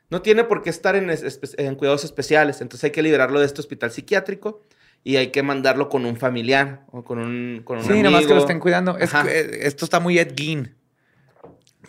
[0.09, 2.61] no tiene por qué estar en, es- espe- en cuidados especiales.
[2.61, 4.63] Entonces hay que liberarlo de este hospital psiquiátrico
[5.03, 8.21] y hay que mandarlo con un familiar o con un, con un Sí, nada más
[8.21, 8.39] que lo amigo.
[8.39, 8.97] estén cuidando.
[8.97, 10.75] Es eh, esto está muy Ed Gein.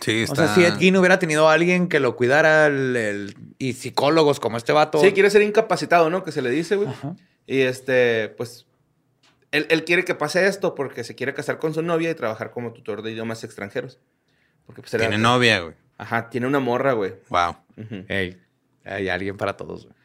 [0.01, 3.35] Sí, O sea, si Ed Gein hubiera tenido a alguien que lo cuidara el- el-
[3.57, 4.99] y psicólogos como este vato.
[4.99, 6.23] Sí, quiere ser incapacitado, ¿no?
[6.23, 6.89] Que se le dice, güey.
[6.89, 7.15] Ajá.
[7.47, 8.65] Y este, pues,
[9.51, 12.51] él, él quiere que pase esto porque se quiere casar con su novia y trabajar
[12.51, 13.99] como tutor de idiomas extranjeros.
[14.65, 15.75] Porque pues era- Tiene novia, güey.
[15.97, 17.13] Ajá, tiene una morra, güey.
[17.29, 17.55] Wow.
[18.09, 18.37] Ey,
[18.83, 19.85] hay alguien para todos.
[19.85, 19.95] güey.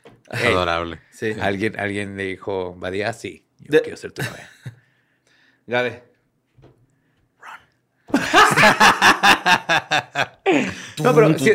[0.45, 1.01] Ey, Adorable.
[1.11, 1.35] Sí.
[1.41, 4.49] alguien, alguien le dijo, Badía, sí, yo De- quiero ser tu novia.
[5.67, 6.05] Gabe.
[11.03, 11.53] No, pero sí,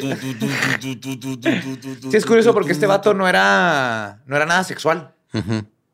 [2.10, 5.14] sí es curioso porque este vato no era, no era nada sexual.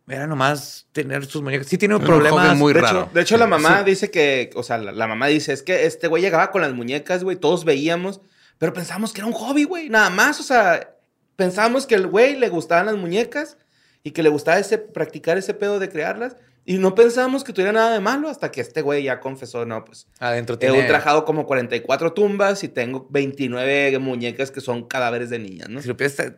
[0.07, 1.67] Era nomás tener sus muñecas.
[1.67, 2.43] Sí tiene un problemas.
[2.43, 3.03] joven muy de, raro.
[3.03, 5.85] hecho, de hecho, la mamá dice que, o sea, la, la mamá dice, es que
[5.85, 8.19] este güey llegaba con las muñecas, güey, todos veíamos,
[8.57, 10.95] pero pensábamos que era un hobby, güey, nada más, o sea,
[11.35, 13.57] pensábamos que el güey le gustaban las muñecas
[14.03, 17.71] y que le gustaba ese, practicar ese pedo de crearlas, y no pensábamos que tuviera
[17.71, 20.79] nada de malo hasta que este güey ya confesó, no, pues, Adentro he tiene...
[20.79, 25.81] ultrajado como 44 tumbas y tengo 29 muñecas que son cadáveres de niñas, ¿no?
[25.81, 26.33] Si lo piensas,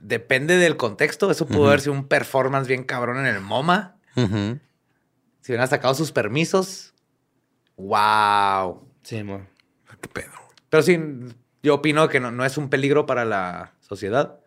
[0.00, 1.30] depende del contexto.
[1.30, 1.68] Eso pudo Ujú.
[1.68, 3.96] haber sido un performance bien cabrón en el MoMA.
[4.14, 6.92] Si hubieran sacado sus permisos,
[7.76, 8.86] wow.
[9.02, 9.46] Sí, mo.
[10.00, 10.32] ¿Qué pedo?
[10.68, 10.98] Pero sí,
[11.62, 14.40] yo opino que no, no es un peligro para la sociedad.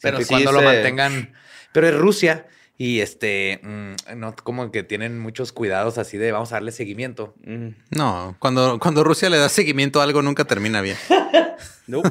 [0.00, 1.34] Pero sí cuando lo mantengan.
[1.72, 2.46] Pero es Rusia
[2.84, 7.32] y este, mm, no como que tienen muchos cuidados así de vamos a darle seguimiento.
[7.44, 7.68] Mm.
[7.90, 10.96] No, cuando, cuando Rusia le da seguimiento a algo nunca termina bien.
[11.86, 12.10] Nope.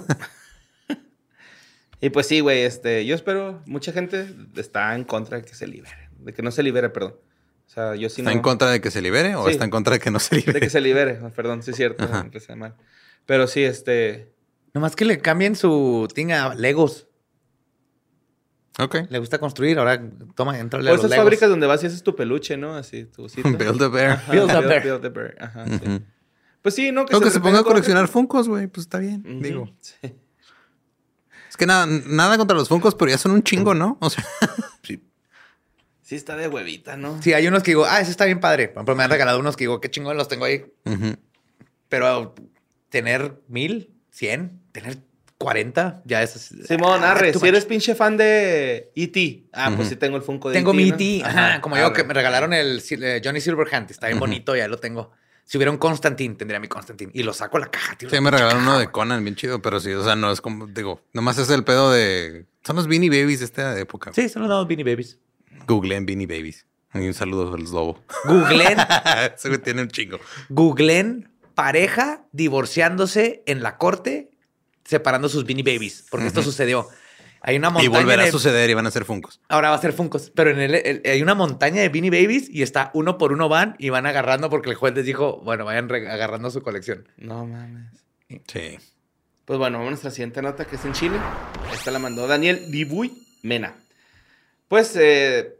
[1.99, 5.67] y pues sí, güey, este, yo espero, mucha gente está en contra de que se
[5.67, 7.15] libere, de que no se libere, perdón.
[7.67, 9.51] O sea, yo sí ¿Está no- en contra de que se libere o Sí.
[9.51, 10.53] está en contra de que no se libere?
[10.53, 12.75] de que se libere, perdón, sí es cierto, empecé mal.
[13.25, 14.31] Pero sí, este,
[14.73, 17.07] Nomás que le cambien su tinga Legos.
[18.83, 18.95] Ok.
[19.09, 20.01] Le gusta construir, ahora
[20.35, 21.23] toma, entra a por los esas Legos.
[21.23, 22.75] fábricas donde vas y haces tu peluche, ¿no?
[22.75, 23.49] Así, tu osito.
[23.57, 24.11] Build a bear.
[24.11, 24.83] Ajá, Build a bear.
[24.83, 26.01] Build a bear, Ajá, sí.
[26.61, 27.01] Pues sí, ¿no?
[27.01, 28.13] O que se entretenga ponga a coleccionar gente.
[28.13, 28.67] Funcos, güey.
[28.67, 29.69] Pues está bien, digo.
[29.79, 29.95] sí.
[31.49, 33.97] Es que nada, nada contra los Funcos, pero ya son un chingo, ¿no?
[33.99, 34.25] O sea,
[36.11, 37.21] Sí está de huevita, ¿no?
[37.21, 38.67] Sí, hay unos que digo, ah, ese está bien padre.
[38.67, 40.65] Por ejemplo, me han regalado unos que digo, qué chingón los tengo ahí.
[41.87, 42.35] Pero
[42.89, 44.97] tener mil, cien, tener
[45.41, 46.53] cuarenta, ya es.
[46.67, 50.23] Simón, ah, arre, too si eres pinche fan de E.T., ah, pues sí tengo el
[50.23, 50.95] Funko de Tengo E.T., mi ¿no?
[50.95, 51.95] E.T., ajá, como yo arre.
[51.95, 55.11] que me regalaron el eh, Johnny Silverhand, está bien bonito, ya lo tengo.
[55.43, 57.11] Si hubiera un Constantine, tendría mi Constantine.
[57.13, 58.09] Y lo saco a la caja, tío.
[58.09, 60.67] Sí, me regalaron uno de Conan, bien chido, pero sí, o sea, no es como,
[60.67, 62.45] digo, nomás es el pedo de.
[62.63, 64.13] Son los Beanie Babies de esta época.
[64.13, 65.19] Sí, son los Beanie Babies.
[65.67, 66.65] Googleen Beanie Babies.
[66.93, 68.03] Y un saludo al lobo.
[68.25, 68.77] Googleen,
[69.43, 70.19] güey tiene un chingo.
[70.49, 74.30] googleen pareja divorciándose en la corte,
[74.91, 76.05] separando sus Beanie Babies.
[76.11, 76.87] Porque esto sucedió.
[77.43, 77.89] Hay una Y montaña.
[77.89, 79.41] volverá a de- suceder y van a ser Funcos.
[79.49, 80.31] Ahora va a ser Funkos.
[80.35, 83.49] Pero en el, el- hay una montaña de Beanie Babies y está uno por uno
[83.49, 87.07] van y van agarrando porque el juez les dijo, bueno, vayan agarrando su colección.
[87.17, 87.89] No mames.
[88.47, 88.77] Sí.
[89.45, 91.17] Pues bueno, vamos a nuestra siguiente nota que es en Chile.
[91.73, 93.73] Esta la mandó Daniel Dibuy Mena.
[94.67, 95.55] Pues, eh,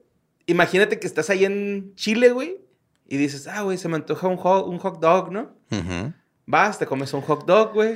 [0.46, 2.58] imagínate que estás ahí en Chile, güey,
[3.10, 5.54] y dices, ah, güey, se me antoja un hot, un hot dog, ¿no?
[5.72, 6.14] Ujú,
[6.46, 7.96] Vas, te comes un hot dog, güey,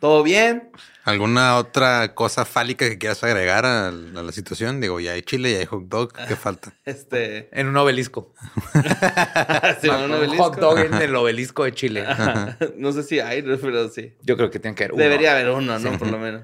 [0.00, 0.70] todo bien.
[1.04, 4.80] ¿Alguna otra cosa fálica que quieras agregar a, a la situación?
[4.80, 6.12] Digo, ya hay chile, ya hay hot dog.
[6.28, 6.72] ¿Qué falta?
[6.84, 8.34] Este, En un obelisco.
[9.80, 10.44] sí, Un un obelisco.
[10.44, 12.04] hot dog en el obelisco de Chile.
[12.06, 12.56] Ajá.
[12.76, 14.14] No sé si hay, pero sí.
[14.22, 15.02] Yo creo que tiene que haber uno.
[15.02, 15.92] Debería haber uno, ¿no?
[15.92, 15.98] Sí.
[15.98, 16.42] Por lo menos.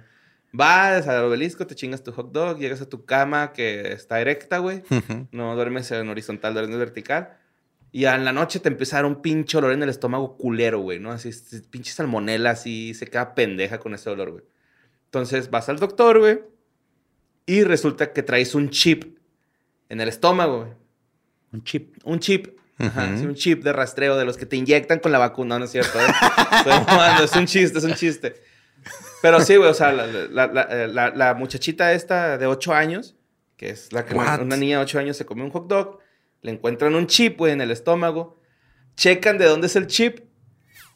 [0.53, 4.59] Vas al obelisco, te chingas tu hot dog, llegas a tu cama que está erecta,
[4.59, 4.83] güey.
[5.31, 7.37] No duermes en horizontal, duermes vertical.
[7.93, 10.79] Y en la noche te empieza a dar un pinche olor en el estómago culero,
[10.81, 11.11] güey, ¿no?
[11.11, 14.45] Así, s- pinche salmonela, así, se queda pendeja con ese olor, güey.
[15.07, 16.41] Entonces vas al doctor, güey,
[17.47, 19.19] y resulta que traes un chip
[19.89, 20.73] en el estómago, güey.
[21.53, 21.97] Un chip.
[22.05, 22.57] Un chip.
[22.79, 25.65] Ajá, sí, un chip de rastreo de los que te inyectan con la vacuna, no
[25.67, 25.99] es cierto.
[26.01, 26.05] ¿eh?
[26.59, 28.41] Estoy es un chiste, es un chiste.
[29.21, 33.17] Pero sí, güey, o sea, la, la- la- eh, la- muchachita esta de 8 años,
[33.59, 34.41] que es la que What?
[34.41, 35.99] una niña de 8 años se come un hot dog,
[36.43, 38.41] le encuentran un chip, güey, en el estómago,
[38.97, 40.21] checan de dónde es el chip,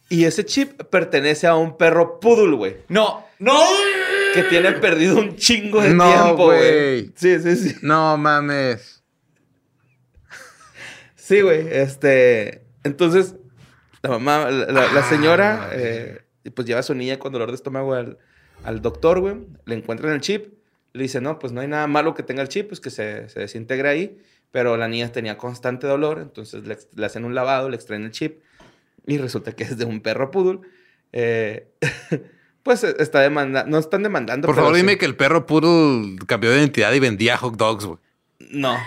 [0.08, 3.58] y ese chip pertenece a un perro poodle, güey, No, no.
[4.34, 6.58] que tiene perdido un chingo de No, tiempo, güey.
[6.58, 7.12] güey.
[7.16, 7.76] Sí, sí, sí.
[7.82, 9.02] No mames.
[11.16, 11.66] Sí, güey.
[11.70, 12.64] Este.
[12.82, 13.34] Entonces,
[14.02, 16.20] la mamá, la, la- la señora, eh,
[16.54, 18.18] pues lleva a su niña con dolor de estómago al,
[18.64, 19.36] al doctor, güey.
[19.64, 20.52] Le encuentran el chip.
[20.92, 23.28] Le dice, no, pues no hay nada malo que tenga el chip, pues que se,
[23.28, 24.18] se desintegra ahí.
[24.54, 28.12] Pero la niña tenía constante dolor, entonces le, le hacen un lavado, le extraen el
[28.12, 28.38] chip.
[29.04, 30.60] Y resulta que es de un perro poodle.
[31.12, 31.66] Eh,
[32.62, 33.68] pues eh, está demandando.
[33.68, 34.46] No están demandando.
[34.46, 37.56] Por pero favor, sí- dime que el perro Poodle cambió de identidad y vendía hot
[37.56, 37.98] dogs, güey.
[38.50, 38.78] No.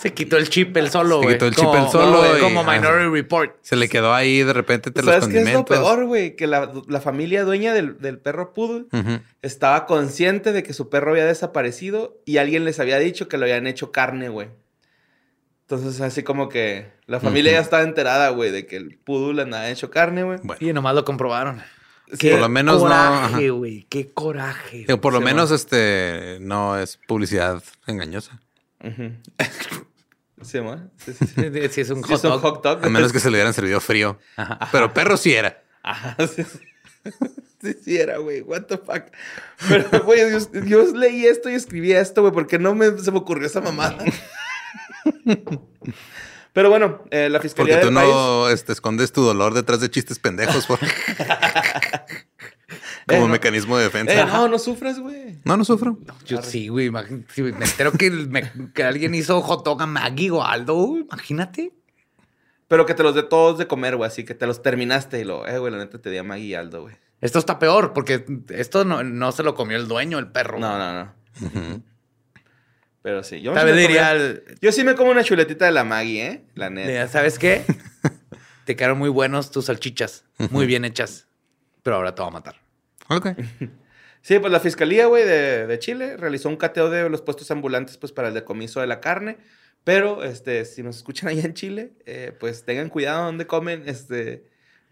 [0.00, 1.34] Se quitó el chip el solo, Se güey.
[1.34, 3.56] quitó el chip él solo Como, y- como ah, Minority Report.
[3.62, 5.76] Se le quedó ahí de repente los ¿Sabes qué es lo condimentos.
[5.78, 6.36] peor, güey?
[6.36, 8.84] Que la, la familia dueña del, del perro poodle
[9.42, 13.44] estaba consciente de que su perro había desaparecido y alguien les había dicho que lo
[13.46, 14.48] habían hecho carne, güey.
[15.68, 19.68] Entonces, así como que la familia ya estaba enterada, güey, de que el poodle andaba
[19.68, 20.38] hecho carne, güey.
[20.42, 21.60] Bueno, Y nomás lo comprobaron.
[22.20, 23.84] Por lo menos no, coraje, güey.
[23.88, 24.84] Qué coraje.
[24.86, 28.40] digo, por lo menos este no es publicidad engañosa.
[30.42, 30.90] Sí, ¿no?
[30.98, 31.48] Sí, sí, sí.
[31.48, 31.68] güey.
[31.70, 32.40] Si es un Sí, hot es un dog.
[32.42, 32.84] hot dog.
[32.84, 34.18] A menos que se le hubieran servido frío.
[34.70, 35.62] Pero perro sí era.
[35.82, 36.58] Ajá, sí, sí.
[37.62, 38.42] Sí, sí era, güey.
[38.42, 39.04] What the fuck.
[39.66, 43.18] Pero, güey, yo, yo leí esto y escribí esto, güey, porque no me, se me
[43.18, 43.96] ocurrió esa mamada.
[46.52, 48.14] Pero bueno, eh, la fiscalía Porque tú del país...
[48.14, 50.78] no este, escondes tu dolor detrás de chistes pendejos por-
[53.06, 53.28] como Eh, no.
[53.28, 54.12] mecanismo de defensa.
[54.22, 55.38] Eh, no, no sufras, güey.
[55.44, 55.98] No, no sufro.
[56.24, 56.88] Yo sí, güey.
[56.90, 60.42] imagín- sí, güey, me entero que, me- que alguien hizo hot dog a Maggie o
[60.42, 60.74] Aldo.
[60.74, 61.72] güey, Imagínate.
[62.68, 64.08] Pero que te los dé todos de comer, güey.
[64.08, 65.46] Así que te los terminaste y lo...
[65.46, 66.96] Eh, güey, la neta te di a Maggie y Aldo, güey.
[67.20, 70.58] Esto está peor porque esto no, no se lo comió el dueño, el perro.
[70.58, 71.12] No, no, no.
[71.46, 71.82] Ujú.
[73.06, 75.70] Pero sí, yo, Tal vez me diría, el- yo sí me como una chuletita de
[75.70, 76.44] la Maggie, ¿eh?
[76.56, 77.06] La neta.
[77.06, 77.62] ¿sabes qué?
[78.64, 81.28] Te quedaron muy buenos tus salchichas, muy bien hechas,
[81.84, 82.56] pero ahora te voy a matar.
[83.08, 83.28] Ok.
[84.22, 87.96] Sí, pues la Fiscalía, güey, de, de Chile realizó un cateo de los puestos ambulantes,
[87.96, 89.36] pues, para el decomiso de la carne.
[89.84, 93.84] Pero, este, si nos escuchan allá en Chile, eh, pues, tengan cuidado donde comen.
[93.86, 94.46] Este,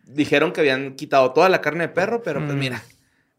[0.07, 2.59] dijeron que habían quitado toda la carne de perro, pero, pues, Mm.
[2.61, 2.83] mira,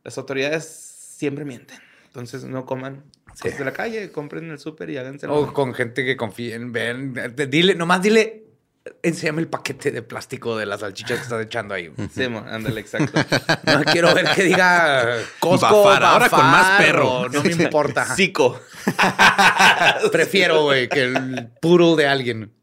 [0.04, 1.80] las autoridades siempre mienten.
[2.16, 3.50] Entonces, no coman Sí.
[3.50, 5.28] de la calle, compren en el súper y háganse.
[5.28, 7.14] O con gente que confíen, ven,
[7.50, 8.46] dile, nomás dile,
[9.04, 11.92] enséñame el paquete de plástico de las salchichas que estás echando ahí.
[12.16, 13.20] Sí, mo, ándale, exacto.
[13.66, 17.28] No quiero ver que diga Costco, Bafar, ahora con más perro.
[17.28, 18.06] No me importa.
[18.16, 18.58] Cico.
[20.14, 22.54] Prefiero, güey, que el puro de alguien.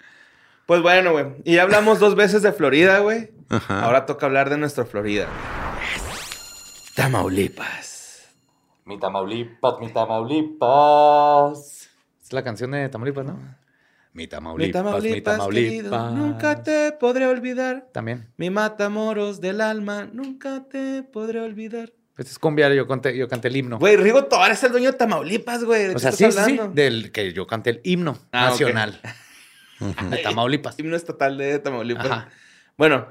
[0.65, 1.27] Pues bueno, güey.
[1.45, 3.31] Y ya hablamos dos veces de Florida, güey.
[3.69, 5.27] Ahora toca hablar de nuestra Florida.
[6.95, 7.92] Tamaulipas.
[8.85, 11.89] Mi Tamaulipas, mi Tamaulipas.
[12.23, 13.35] Es la canción de Tamaulipas, ¿no?
[13.35, 15.71] Mi Mi Tamaulipas, mi Tamaulipas, Tamaulipas.
[15.73, 17.89] querido, nunca te podré olvidar.
[17.93, 18.29] También.
[18.37, 21.93] Mi matamoros del alma, nunca te podré olvidar.
[22.15, 23.79] Pues es cumbia, yo canté, yo canté el himno.
[23.79, 25.89] Güey, Rigo Tobar es el dueño de Tamaulipas, güey.
[25.89, 29.01] ¿De o sea, sí, sí, del que yo canté el himno Ah, nacional
[30.11, 30.79] de Tamaulipas.
[30.79, 32.05] Himno estatal de Tamaulipas.
[32.07, 32.29] Ajá.
[32.77, 33.07] Bueno,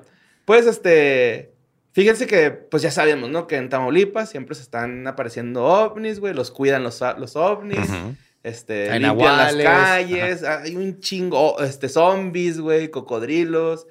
[0.46, 1.51] pues este.
[1.94, 3.48] Fíjense que, pues ya sabemos, ¿no?
[3.48, 6.34] Que en Tamaulipas siempre se están apareciendo ovnis, güey.
[6.34, 7.80] Los cuidan los, los ovnis.
[7.90, 8.16] Ujú.
[8.44, 10.44] Este, Hay limpian las calles.
[10.44, 13.88] Hay un chingo, este, zombies, güey, cocodrilos.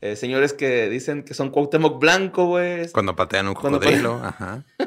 [0.00, 2.88] eh, señores que dicen que son Cuauhtémoc Blanco, güey.
[2.90, 4.20] Cuando patean un cocodrilo.
[4.22, 4.64] Ajá.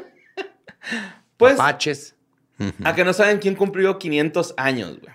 [1.36, 2.14] Pues, Apaches.
[2.58, 2.72] Ujú.
[2.84, 5.12] a que no saben quién cumplió 500 años, güey.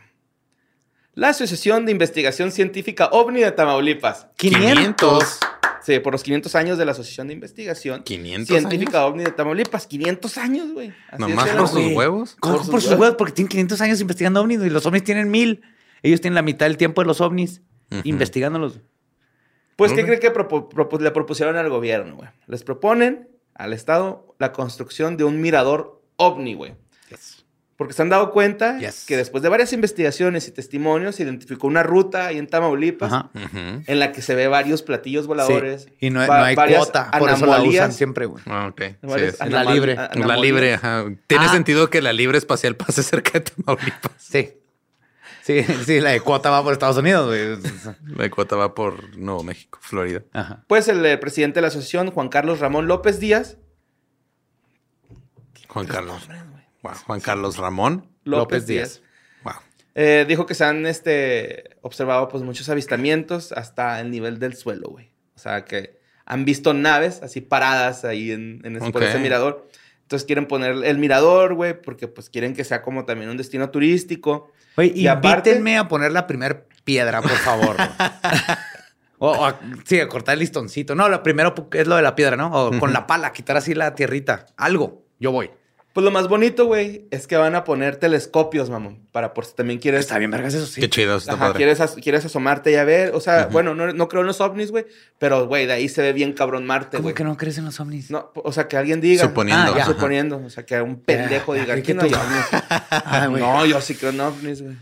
[1.15, 4.27] La Asociación de Investigación Científica OVNI de Tamaulipas.
[4.37, 5.39] 500.
[5.85, 9.85] Sí, por los 500 años de la Asociación de Investigación 500 Científica OVNI de Tamaulipas.
[9.87, 10.93] 500 años, güey.
[11.17, 12.35] Nomás por sus huevos.
[12.39, 13.15] ¿Cómo Por por, sus huevos?
[13.17, 15.61] Porque tienen 500 años investigando ovnis y los ovnis tienen mil.
[16.01, 17.61] Ellos tienen la mitad del tiempo de los ovnis
[18.03, 18.79] investigándolos.
[19.75, 20.07] Pues, ¿qué Ok.
[20.07, 22.29] cree que propo- le propusieron al gobierno, güey?
[22.47, 26.75] Les proponen al Estado la construcción de un mirador ovni, güey.
[27.75, 29.05] Porque se han dado cuenta Yes.
[29.07, 33.31] que después de varias investigaciones y testimonios se identificó una ruta ahí en Tamaulipas Ajá.
[33.87, 35.83] En la que se ve varios platillos voladores.
[35.83, 35.93] Sí.
[36.01, 37.09] Y no, va- no hay cuota.
[37.17, 38.43] Por eso la usan siempre, güey.
[38.45, 38.81] Ah, ok.
[38.81, 38.95] Sí,
[39.41, 39.49] sí.
[39.49, 39.95] La libre.
[39.95, 41.05] La libre, ajá.
[41.27, 41.51] Tiene Ah.
[41.51, 44.11] sentido que la libre espacial pase cerca de Tamaulipas.
[44.19, 44.53] Sí.
[45.41, 47.57] Sí, sí, la de cuota va por Estados Unidos, güey.
[48.15, 50.21] La cuota va por Nuevo México, Florida.
[50.31, 50.63] Ajá.
[50.67, 53.57] Pues el, eh, presidente de la asociación, Juan Carlos Ramón López Díaz.
[55.67, 56.29] Juan Carlos.
[56.83, 56.93] Wow.
[57.07, 58.07] Juan Carlos Ramón.
[58.23, 59.01] López, López Díaz.
[59.01, 59.09] Díaz.
[59.43, 59.53] Wow.
[59.95, 64.89] eh, dijo que se han este, observado pues, muchos avistamientos hasta el nivel del suelo,
[64.89, 65.11] güey.
[65.35, 69.09] O sea, que han visto naves así paradas ahí en, en ese, por Ok.
[69.09, 69.67] ese mirador.
[70.03, 73.69] Entonces quieren poner el mirador, güey, porque pues quieren que sea como también un destino
[73.71, 74.51] turístico.
[74.75, 77.75] Güey, Y aparte- invítenme a poner la primer piedra, por favor.
[79.19, 80.95] o a- sí, a cortar el listoncito.
[80.95, 82.51] No, lo primero es lo de la piedra, ¿no?
[82.51, 84.45] O con la pala, quitar así la tierrita.
[84.57, 85.03] Algo.
[85.19, 85.49] Yo voy.
[85.93, 89.53] Pues lo más bonito, güey, es que van a poner telescopios, mamón, para por si
[89.53, 89.99] también quieres...
[90.01, 90.81] Está bien, vergas, eso sí.
[90.81, 91.57] Qué chido, está Ajá, padre.
[91.57, 94.41] quieres, as- quieres asomarte y a ver, o sea, bueno, no, no creo en los
[94.41, 94.87] ovnis, güey,
[95.19, 97.13] pero, güey, de ahí se ve bien cabrón Marte, ¿Cómo güey.
[97.13, 98.09] que no crees en los ovnis?
[98.09, 99.23] No, o sea, que alguien diga.
[99.23, 99.83] Suponiendo, Ah, ya.
[99.83, 99.91] ajá.
[99.93, 100.41] Suponiendo.
[100.43, 102.45] O sea, que un pendejo Ya, diga, que no tú- hay ovnis".
[102.89, 103.27] Ah.
[103.27, 104.75] No, yo sí creo en ovnis, güey.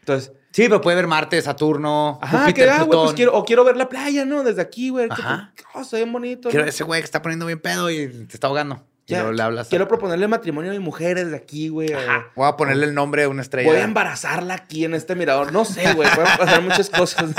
[0.00, 3.14] Entonces, Sí, pero puede ver Marte, Saturno, ajá, Júpiter, que ah, güey, pues Plutón.
[3.16, 4.42] quiero, o quiero ver la playa, ¿no?
[4.42, 5.06] Desde aquí, güey.
[5.10, 5.52] Ajá.
[5.54, 6.48] pues, Oh, se ve bonito.
[6.48, 6.70] Quiero ¿no?
[6.70, 8.82] ese güey que está poniendo bien pedo y te está ahogando.
[9.08, 9.68] Y Ya, luego le hablas.
[9.68, 11.92] Quiero proponerle matrimonio a mi mujer desde aquí, güey.
[11.92, 11.98] o-
[12.34, 13.68] Voy a ponerle el nombre de una estrella.
[13.70, 15.52] Voy a embarazarla aquí en este mirador.
[15.52, 16.08] No sé, güey.
[16.14, 17.30] Pueden pasar muchas cosas.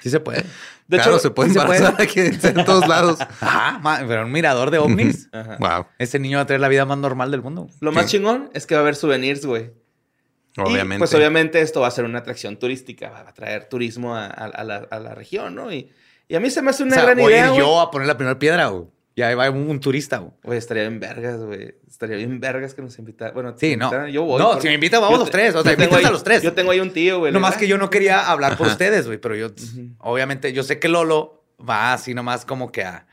[0.00, 0.44] Sí se puede.
[0.88, 3.20] De claro, hecho, se puede sí se embarazar aquí en todos lados.
[3.40, 5.28] Ajá, pero un mirador de ovnis.
[5.32, 5.56] Ajá.
[5.60, 5.86] Wow.
[5.98, 7.68] Ese niño va a tener la vida más normal del mundo.
[7.80, 8.16] Lo más Sí.
[8.16, 9.70] chingón es que va a haber souvenirs, güey.
[10.56, 10.96] Obviamente.
[10.96, 14.24] Y, pues obviamente esto va a ser una atracción turística, va a traer turismo a,
[14.26, 15.72] a- a la, región, ¿no?
[15.72, 15.92] Y,
[16.26, 17.90] y a mí se me hace O una sea, gran voy idea, ir yo a
[17.92, 18.86] poner la primera piedra, güey.
[19.14, 20.56] Y ahí va un, un turista, güey.
[20.58, 21.74] Estaría bien vergas, güey.
[21.88, 23.34] Estaría bien vergas que nos invitaran.
[23.34, 24.06] Bueno, Sí, no.
[24.08, 24.38] Yo voy.
[24.40, 25.54] No, por- si me invitan, vamos yo los tres.
[25.54, 26.42] O sea, invitas a ahí- los tres.
[26.42, 27.32] Yo tengo ahí un tío, güey.
[27.32, 29.18] Nomás que yo no quería hablar por ustedes, güey.
[29.18, 29.48] Pero yo,
[29.98, 33.06] obviamente, yo sé que Lolo va así nomás como que a...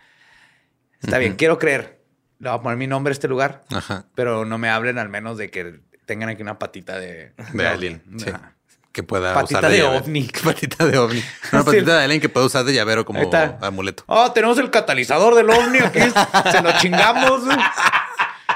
[1.01, 1.99] Está bien, quiero creer.
[2.39, 3.63] Le voy a poner mi nombre a este lugar.
[3.71, 4.05] Ajá.
[4.15, 7.33] Pero no me hablen al menos de que tengan aquí una patita de...
[7.53, 8.03] De alien.
[8.17, 8.29] Sí.
[8.29, 8.55] Ajá.
[8.97, 10.03] Que pueda Patita usar de llavero.
[10.03, 10.23] ovni.
[10.43, 11.23] Patita de ovni.
[11.53, 11.65] Una Sí.
[11.67, 13.29] patita de alien que pueda usar de llavero como
[13.61, 14.03] amuleto.
[14.07, 15.99] Oh, tenemos el catalizador del ovni aquí.
[16.51, 17.43] Se lo chingamos.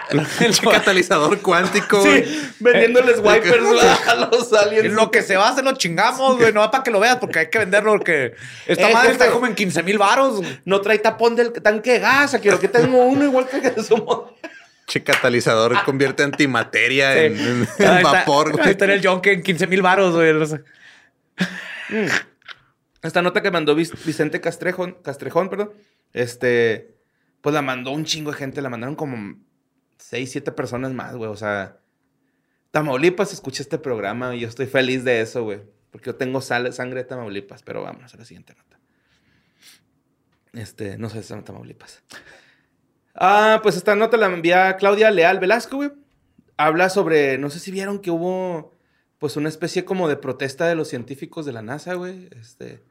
[0.09, 2.01] El catalizador cuántico.
[2.03, 4.85] Sí, vendiéndoles wipers güey, a los aliens.
[4.85, 6.51] En lo que se va, se lo chingamos, güey.
[6.51, 8.33] No para que lo veas, porque hay que venderlo, porque
[8.65, 9.23] esta Eh, madre jefe.
[9.23, 10.37] está como en 15 mil varos.
[10.37, 10.59] güey.
[10.65, 12.35] No trae tapón del tanque de gas.
[12.41, 14.35] Quiero que tengo uno igual que el de su modelo.
[14.91, 17.47] Che catalizador convierte antimateria en, en-
[17.79, 18.65] en Ahí está- vapor, güey.
[18.65, 20.33] Ahí está en el Yonke en 15 mil baros, güey.
[20.33, 20.61] no sé.
[23.01, 25.71] Esta nota que mandó Vic- Vicente Castrejón, Castrejón, perdón,
[26.13, 26.93] este,
[27.41, 29.39] pues la mandó un chingo de gente, la mandaron como
[29.97, 31.29] seis, siete personas más, güey.
[31.31, 31.77] O sea,
[32.71, 35.61] Tamaulipas escucha este programa y yo estoy feliz de eso, güey.
[35.89, 38.77] Porque yo tengo sal- sangre de Tamaulipas, pero vamos a la siguiente nota.
[40.53, 42.03] Este, no sé si es Tamaulipas.
[43.15, 45.91] Ah, pues esta nota la envía Claudia Leal Velasco, güey.
[46.57, 48.73] Habla sobre, no sé si vieron que hubo,
[49.17, 52.29] pues, una especie como de protesta de los científicos de la NASA, güey.
[52.39, 52.83] Este,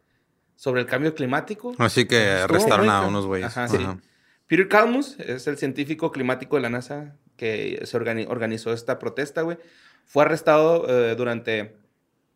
[0.56, 1.74] sobre el cambio climático.
[1.78, 3.46] Así que Estuvo arrestaron muy a unos güeyes.
[3.48, 3.76] Ajá, sí.
[3.78, 3.98] Ajá.
[4.46, 9.42] Peter Kalmus es el científico climático de la NASA que se organi- organizó esta protesta,
[9.42, 9.56] güey.
[10.04, 11.76] Fue arrestado eh, durante,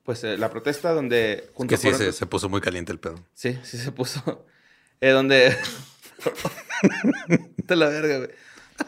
[0.04, 1.50] pues, eh, la protesta donde...
[1.58, 3.16] Es que sí, se, se puso muy caliente el pedo.
[3.34, 4.46] Sí, sí se puso.
[5.00, 5.54] Eh, donde.
[7.66, 8.30] Te la verga, güey.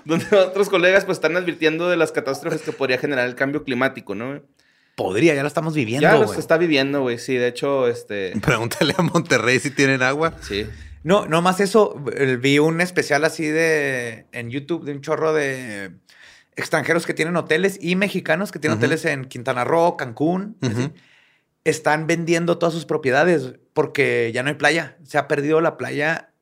[0.05, 4.15] Donde otros colegas pues están advirtiendo de las catástrofes que podría generar el cambio climático,
[4.15, 4.43] ¿no?
[4.97, 6.39] Podría, ya lo estamos viviendo, Ya los güey.
[6.39, 7.19] está viviendo, güey.
[7.19, 8.33] Sí, de hecho, este.
[8.41, 10.33] Pregúntale a Monterrey si tienen agua.
[10.41, 10.67] Sí.
[11.03, 12.03] No, no más eso.
[12.41, 15.93] Vi un especial así de en YouTube de un chorro de
[16.57, 20.57] extranjeros que tienen hoteles y mexicanos que tienen hoteles en Quintana Roo, Cancún.
[20.63, 20.91] Así.
[21.65, 24.97] Están vendiendo todas sus propiedades porque ya no hay playa.
[25.05, 26.33] Se ha perdido la playa,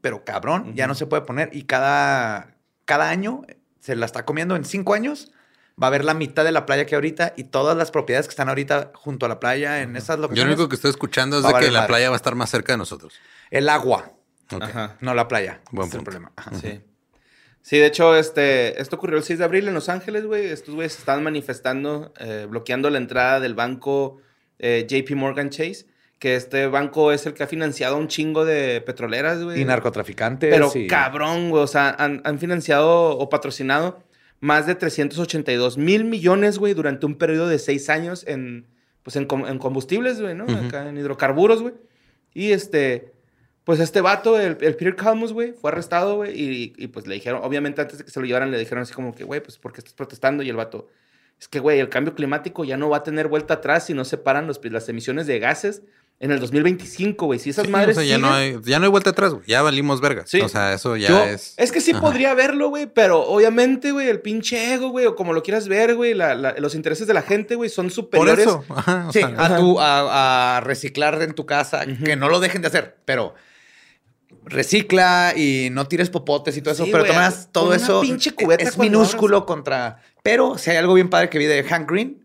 [0.00, 1.50] Pero cabrón, ya no se puede poner.
[1.52, 3.42] Y cada, cada año
[3.80, 4.56] se la está comiendo.
[4.56, 5.32] En cinco años
[5.80, 8.30] va a haber la mitad de la playa que ahorita y todas las propiedades que
[8.30, 10.54] están ahorita junto a la playa en esas Yo lo locaciones.
[10.54, 11.86] único que estoy escuchando es de que la madre.
[11.88, 13.14] playa va a estar más cerca de nosotros.
[13.50, 14.12] El agua,
[14.52, 14.62] Ok.
[14.62, 14.96] Ajá.
[15.00, 15.60] no la playa.
[15.72, 16.32] Buen es el problema.
[16.36, 16.52] Ajá.
[16.54, 16.80] Sí.
[17.62, 20.46] Sí, de hecho, este, esto ocurrió el 6 de abril en Los Ángeles, güey.
[20.46, 24.18] Estos güeyes estaban manifestando, eh, bloqueando la entrada del banco
[24.60, 25.86] eh, JP Morgan Chase,
[26.18, 29.60] que este banco es el que ha financiado un chingo de petroleras, güey.
[29.60, 30.50] Y narcotraficantes.
[30.52, 31.62] Pero y- cabrón, güey.
[31.62, 34.02] O sea, han, han financiado o patrocinado
[34.40, 38.66] más de 382 mil millones, güey, durante un periodo de seis años en,
[39.02, 40.44] pues, en, com- en combustibles, güey, ¿no?
[40.66, 41.74] Acá en hidrocarburos, güey.
[42.32, 43.12] Y este,
[43.64, 47.14] pues este vato, el, el Peter Kalmus, güey, fue arrestado, güey, y, y, pues le
[47.14, 49.58] dijeron, obviamente antes de que se lo llevaran, le dijeron así como que, güey, pues
[49.58, 50.42] ¿por qué estás protestando?
[50.42, 50.88] Y el vato,
[51.40, 54.04] es que, güey, el cambio climático ya no va a tener vuelta atrás si no
[54.04, 55.82] se paran los, las emisiones de gases
[56.18, 57.38] en el 2025, güey.
[57.38, 59.44] Si esas Sí, madres o sea, ya, no hay, ya no hay vuelta atrás, güey.
[59.46, 60.24] Ya valimos verga.
[60.26, 60.40] Sí.
[60.40, 61.52] O sea, eso ya Yo- es.
[61.58, 62.00] Es que sí Ajá.
[62.00, 65.94] podría verlo, güey, pero obviamente, güey, el pinche ego, güey, o como lo quieras ver,
[65.94, 68.46] güey, la- la- los intereses de la gente, güey, son Por superiores.
[68.46, 68.64] eso.
[68.70, 72.40] Ajá, o Sí, sea, a, tu, a, a reciclar en tu casa, que no lo
[72.40, 73.34] dejen de hacer, pero
[74.44, 78.00] recicla y no tires popotes y todo eso, Sí, pero todas maneras, todo una eso
[78.00, 80.00] pinche cubeta es minúsculo contra...
[80.22, 82.24] Pero si hay algo bien padre que vi de Hank Green,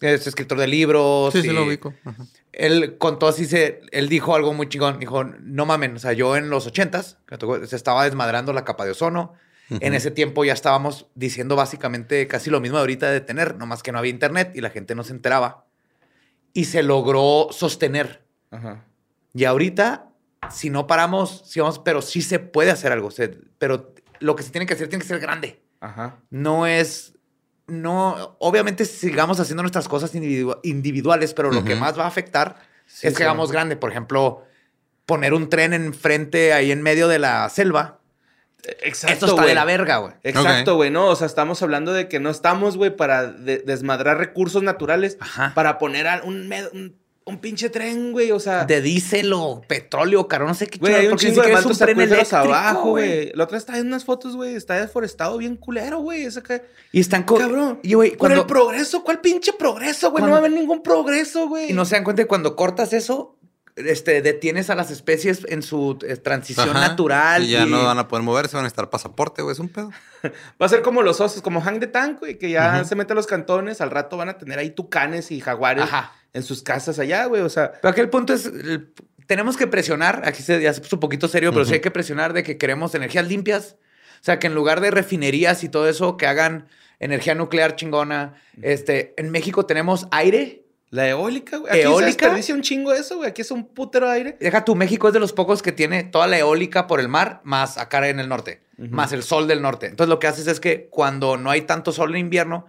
[0.00, 1.32] que es escritor de libros.
[1.32, 1.92] Sí, sí y lo ubico.
[2.04, 2.24] Ajá.
[2.58, 4.98] Él contó así, se, él dijo algo muy chingón.
[4.98, 7.16] Dijo, no mamen, o sea, yo en los ochentas,
[7.66, 9.32] se estaba desmadrando la capa de ozono.
[9.70, 13.82] En ese tiempo ya estábamos diciendo básicamente casi lo mismo de ahorita de tener, nomás
[13.82, 15.66] que no había internet y la gente no se enteraba.
[16.54, 18.24] Y se logró sostener.
[18.50, 18.84] Ajá.
[19.34, 20.08] Y ahorita,
[20.50, 23.10] si no paramos, sí vamos, pero sí se puede hacer algo.
[23.10, 25.62] se- pero lo que se tiene que hacer tiene que ser grande.
[25.80, 26.16] Ajá.
[26.30, 27.17] No es.
[27.68, 32.56] No, obviamente sigamos haciendo nuestras cosas individua- individuales, pero lo que más va a afectar
[32.86, 33.22] Sí, es que sí.
[33.24, 33.76] hagamos grande.
[33.76, 34.44] Por ejemplo,
[35.06, 37.98] poner un tren enfrente ahí en medio de la selva.
[38.82, 40.14] Exacto, Esto está de la verga, güey.
[40.24, 44.18] Exacto, güey, no, o sea, estamos hablando de que no estamos, güey, para de- desmadrar
[44.18, 45.52] recursos naturales, Ajá.
[45.54, 46.96] para poner a un, un,
[47.28, 48.64] un pinche tren, güey, o sea...
[48.64, 51.78] De diésel o petróleo, caro, no sé qué Güey, hay un chingo de mantos un
[51.78, 53.30] tren acuíferos abajo, güey.
[53.34, 56.24] La otra estaba en unas fotos, güey, está deforestado bien culero, güey.
[56.24, 56.62] Esa que...
[56.90, 57.80] Y están co- Cabrón.
[57.82, 58.40] Y, güey, Con cuando...
[58.40, 60.24] el progreso, ¿cuál pinche progreso, güey?
[60.24, 61.70] No va a haber ningún progreso, güey.
[61.70, 63.36] Y no se dan cuenta que cuando cortas eso,
[63.86, 66.88] este, detienes a las especies en su eh, transición Ajá.
[66.88, 67.44] natural.
[67.44, 69.52] Y ya y- no van a poder moverse, van a estar pasaporte, güey.
[69.52, 69.90] Es un pedo.
[70.60, 73.12] Va a ser como los osos, como Hang de Tank, güey, que ya se meten
[73.12, 76.12] a los cantones, al rato van a tener ahí tucanes y jaguares Ajá.
[76.32, 77.42] en sus casas allá, güey.
[77.42, 78.92] O sea, Pero aquí el punto es, el-
[79.26, 81.90] tenemos que presionar, aquí se, ya se puso un poquito serio, pero sí hay que
[81.90, 83.76] presionar de que queremos energías limpias.
[84.20, 86.66] O sea, que en lugar de refinerías y todo eso, que hagan
[86.98, 88.34] energía nuclear chingona.
[88.62, 90.64] Este, en México tenemos aire.
[90.90, 91.70] La eólica, güey.
[91.72, 92.00] Aquí ¿Eólica?
[92.00, 93.28] se desperdicia un chingo eso, güey.
[93.30, 94.36] Aquí es un putero de aire.
[94.40, 97.40] Deja tú, México es de los pocos que tiene toda la eólica por el mar,
[97.44, 99.86] más acá en el norte, más el sol del norte.
[99.86, 102.64] Entonces lo que haces es que cuando no hay tanto sol en invierno,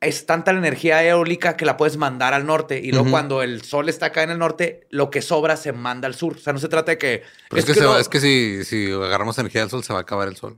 [0.00, 2.78] es tanta la energía eólica que la puedes mandar al norte.
[2.78, 6.06] Y luego cuando el sol está acá en el norte, lo que sobra se manda
[6.06, 6.36] al sur.
[6.36, 7.22] O sea, no se trata de que...
[7.50, 9.92] Pero es, que, se no- va- es que si, si agarramos energía del sol, se
[9.92, 10.56] va a acabar el sol.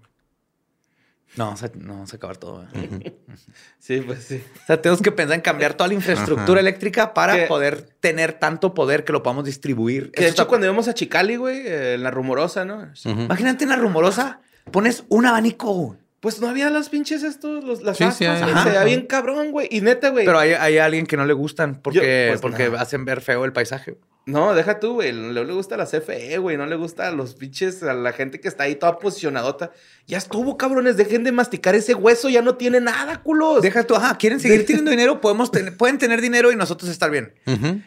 [1.41, 2.65] No, se, no, se acabar todo.
[2.75, 3.15] ¿eh?
[3.79, 4.43] Sí, pues sí.
[4.63, 6.69] O sea, tenemos que pensar en cambiar toda la infraestructura Ajá.
[6.69, 10.11] eléctrica para Que- poder tener tanto poder que lo podamos distribuir.
[10.13, 12.87] Que de hecho, está- cuando íbamos a Chicali, güey, eh, en la rumorosa, ¿no?
[13.05, 15.97] Imagínate en la rumorosa, pones un abanico.
[16.21, 18.51] Pues no había las pinches estos, los, las Sí, ascuas, sí, hay.
[18.53, 18.63] Ajá.
[18.65, 19.69] Se veía bien cabrón, güey.
[19.71, 20.27] Y neta, güey.
[20.27, 23.47] Pero hay, hay alguien que no le gustan porque, Yo, pues, porque hacen ver feo
[23.47, 23.97] el paisaje.
[24.27, 25.13] No, deja tú, güey.
[25.13, 26.57] No le gusta la CFE, güey.
[26.57, 29.73] No le gusta a los pinches, a la gente que está ahí toda posicionadota.
[30.07, 30.97] Ya estuvo, cabrones.
[30.97, 32.29] Dejen de masticar ese hueso.
[32.29, 33.63] Ya no tiene nada, culos.
[33.63, 37.11] Deja tú, ajá, quieren seguir teniendo dinero, podemos ten- pueden tener dinero y nosotros estar
[37.11, 37.35] bien.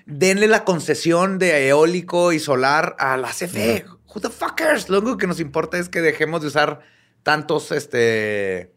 [0.05, 3.85] Denle la concesión de eólico y solar a la CFE.
[4.13, 4.89] Who the fuckers?
[4.89, 6.81] Lo único que nos importa es que dejemos de usar
[7.23, 8.73] tantos este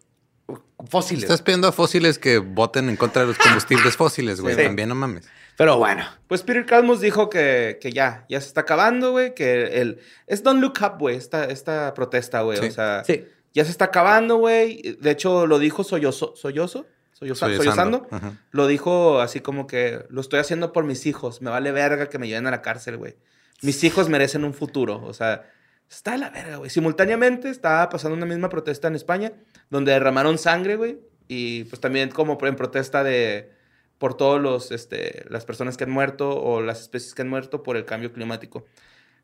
[0.88, 1.24] fósiles.
[1.24, 4.54] Estás pidiendo a fósiles que voten en contra de los combustibles fósiles, güey.
[4.54, 4.62] Sí.
[4.62, 5.26] También no mames.
[5.56, 9.34] Pero bueno, Pues Peter Calmus dijo que, que ya, ya se está acabando, güey.
[9.34, 10.00] Que el...
[10.26, 12.58] Es Don't Look Up, güey, esta, esta protesta, güey.
[12.58, 12.66] Sí.
[12.66, 13.24] O sea, sí.
[13.54, 14.96] ya se está acabando, güey.
[15.00, 16.34] De hecho, lo dijo Sollozo.
[16.36, 16.86] ¿Sollozo?
[17.18, 18.06] Solloza- Sollozando.
[18.50, 21.40] Lo dijo así como que lo estoy haciendo por mis hijos.
[21.40, 23.16] Me vale verga que me lleven a la cárcel, güey.
[23.62, 25.02] Mis hijos merecen un futuro.
[25.04, 25.50] O sea,
[25.88, 26.68] está de la verga, güey.
[26.68, 29.32] Simultáneamente estaba pasando una misma protesta en España,
[29.70, 30.98] donde derramaron sangre, güey.
[31.28, 33.55] Y pues también como en protesta de
[33.98, 37.62] por todos los, este, las personas que han muerto o las especies que han muerto
[37.62, 38.66] por el cambio climático.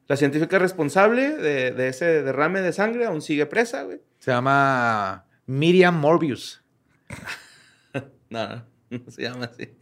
[0.09, 4.01] La científica responsable de, de ese derrame de sangre aún sigue presa, güey.
[4.19, 6.63] Se llama Miriam Morbius.
[8.31, 9.77] No, no, no se llama así.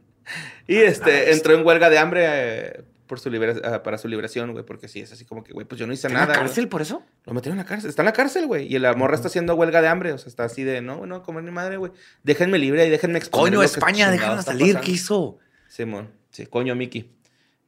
[0.66, 4.52] y este, entró en huelga de hambre eh, por su libera- ah, para su liberación,
[4.52, 6.34] güey, porque sí, es así como que, güey, pues yo no hice ¿En la nada.
[6.34, 6.46] güey.
[6.46, 7.02] cárcel por eso?
[7.24, 7.90] Lo metieron en la cárcel.
[7.90, 8.72] Está en la cárcel, güey.
[8.72, 10.12] Y la morra está haciendo huelga de hambre.
[10.12, 11.90] O sea, está así de, no, no, comer ni madre, güey.
[12.22, 14.66] Déjenme libre y déjenme exponer Coño, España, está salir.
[14.74, 14.80] pasando".
[14.86, 15.38] ¿Qué hizo?
[15.68, 16.08] Simón.
[16.30, 17.10] Sí, coño, Mickey.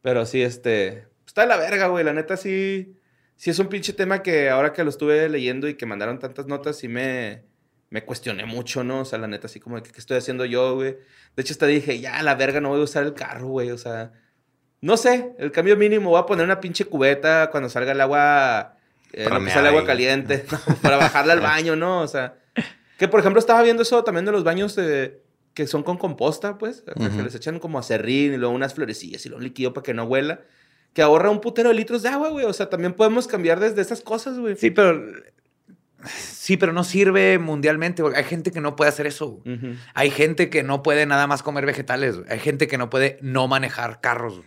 [0.00, 1.06] Pero sí, este.
[1.26, 2.04] Está de la verga, güey.
[2.04, 2.96] La neta, sí.
[3.36, 6.46] Sí, es un pinche tema que ahora que lo estuve leyendo y que mandaron tantas
[6.46, 7.44] notas, sí me.
[7.90, 9.00] Me cuestioné mucho, ¿no?
[9.00, 10.92] O sea, la neta, así como que, ¿qué estoy haciendo yo, güey?
[11.36, 13.70] De hecho, hasta dije, ya, la verga, no voy a usar el carro, güey.
[13.70, 14.12] O sea,
[14.82, 18.76] no sé, el cambio mínimo, voy a poner una pinche cubeta cuando salga el agua,
[19.12, 20.58] eh, no, sale agua caliente, ¿no?
[20.82, 22.02] para bajarla al baño, ¿no?
[22.02, 22.34] O sea,
[22.98, 25.22] que por ejemplo estaba viendo eso también de los baños eh,
[25.54, 28.74] que son con composta, pues, o sea, que les echan como acerrín y luego unas
[28.74, 30.40] florecillas y luego un líquido para que no huela,
[30.94, 32.44] que ahorra un putero de litros de agua, güey.
[32.44, 34.56] O sea, también podemos cambiar desde esas cosas, güey.
[34.56, 35.00] Sí, pero.
[36.04, 38.02] Sí, pero no sirve mundialmente.
[38.14, 39.40] Hay gente que no puede hacer eso.
[39.94, 42.16] Hay gente que no puede nada más comer vegetales.
[42.28, 44.40] Hay gente que no puede no manejar carros.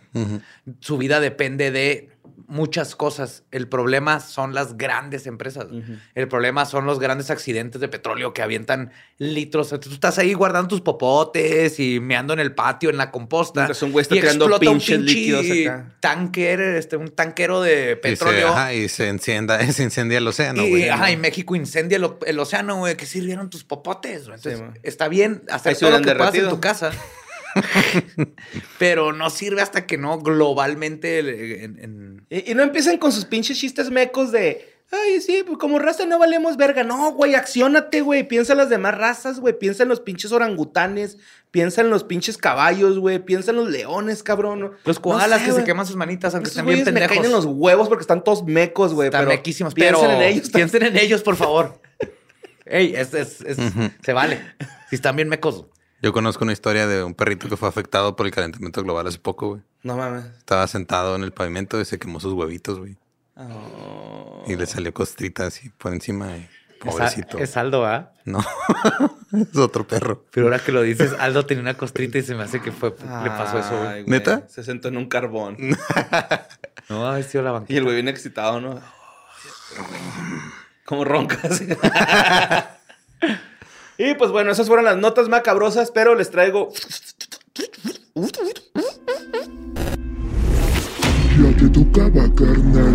[0.80, 2.10] Su vida depende de
[2.46, 3.44] muchas cosas.
[3.50, 5.66] El problema son las grandes empresas.
[6.14, 9.70] El problema son los grandes accidentes de petróleo que avientan litros.
[9.80, 13.68] Tú estás ahí guardando tus popotes y meando en el patio, en la composta.
[13.82, 15.96] Un güey está y tirando explota un pinches pinche líquidos acá.
[16.00, 18.48] Tanker, este, un tanquero de Y se, petróleo.
[18.48, 20.88] ajá, y se encienda, se incendia el océano, y, güey.
[20.88, 22.96] ajá, y México incendia el, océano, güey.
[22.96, 24.22] ¿Qué sirvieron tus popotes?
[24.22, 26.90] Entonces, Sí, está bien hacer todo lo que puedas en tu casa.
[28.78, 33.12] pero no sirve hasta que no globalmente eh, en- en- Y, y no empiecen con
[33.12, 34.74] sus pinches chistes mecos de.
[34.92, 36.84] Ay, sí, pues como raza no valemos verga.
[36.84, 38.22] No, güey, acciónate, güey.
[38.28, 39.58] Piensa en las demás razas, güey.
[39.58, 41.18] Piensa en los pinches orangutanes.
[41.50, 43.18] Piensa en los pinches caballos, güey.
[43.18, 44.74] Piensa en los leones, cabrón.
[44.84, 47.00] Los no koalas sé, que se queman sus manitas, aunque Esos estén bien güeyes me
[47.00, 47.16] pendejos.
[47.16, 49.08] caen en los huevos porque están todos mecos, güey.
[49.08, 50.50] Están pero mequísimos, pero piensen en ellos.
[50.50, 51.80] piensen en ellos, por favor.
[52.64, 53.38] Ey, es, es-
[54.04, 54.40] se vale.
[54.90, 55.64] Si están bien mecos.
[56.02, 59.18] Yo conozco una historia de un perrito que fue afectado por el calentamiento global hace
[59.18, 59.62] poco, güey.
[59.82, 60.24] No mames.
[60.38, 62.96] Estaba sentado en el pavimento y se quemó sus huevitos, güey.
[63.36, 64.44] Oh.
[64.46, 66.36] Y le salió costrita así por encima.
[66.36, 66.48] Y
[66.80, 67.38] pobrecito.
[67.38, 68.12] Es, Aldo, ¿ah?
[68.24, 68.40] No,
[69.32, 70.24] es otro perro.
[70.30, 72.90] Pero ahora que lo dices, Aldo tenía una costrita y se me hace que fue,
[72.90, 74.02] le pasó eso, güey.
[74.02, 74.04] Güey.
[74.06, 74.46] ¿Neta?
[74.48, 75.56] Se sentó en un carbón.
[76.88, 77.78] No, ha sido la y banqueta.
[77.78, 78.80] el güey bien excitado, ¿no?
[80.84, 81.60] Como roncas.
[83.98, 86.72] y pues bueno, esas fueron las notas macabrosas, pero les traigo.
[91.38, 92.94] Ya te tocaba, carnal.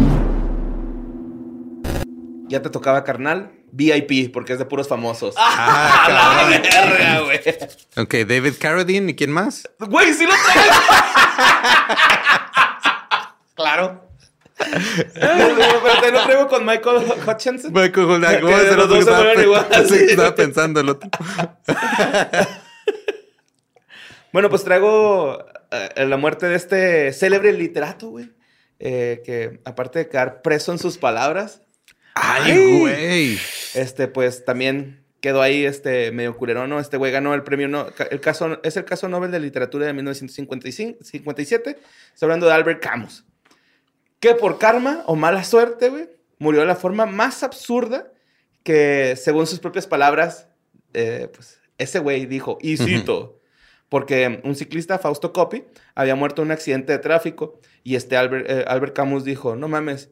[2.47, 3.51] Ya te tocaba carnal.
[3.71, 5.35] VIP, porque es de puros famosos.
[5.37, 7.39] Ah, ¡La verga, güey!
[7.95, 9.69] Ok, David Carradine, ¿y quién más?
[9.79, 10.75] ¡Güey, sí lo traigo!
[13.55, 14.10] Claro.
[15.13, 17.73] Pero te lo traigo con Michael Hutchinson.
[17.73, 19.95] Michael Que los dos se mueven igual, sí.
[20.09, 21.09] Estaba pensando el otro.
[24.33, 28.31] Bueno, pues traigo eh, la muerte de este célebre literato, güey.
[28.79, 31.61] Eh, que aparte de quedar preso en sus palabras,
[32.15, 33.39] Ay, güey.
[33.75, 36.79] este, pues también quedó ahí este medio culerón, ¿no?
[36.79, 39.93] Este güey ganó el premio, no, el caso, es el caso Nobel de Literatura de
[39.93, 41.77] 1955, 57.
[42.13, 43.23] Estoy hablando de Albert Camus.
[44.21, 46.09] Que por karma o mala suerte, güey,
[46.39, 48.13] murió de la forma más absurda
[48.63, 50.47] que, según sus propias palabras,
[50.93, 53.41] eh, pues ese güey dijo, y cito,
[53.89, 55.65] porque un ciclista, Fausto Coppi,
[55.95, 59.67] había muerto en un accidente de tráfico y este Albert, eh, Albert Camus dijo, no
[59.67, 60.09] mames,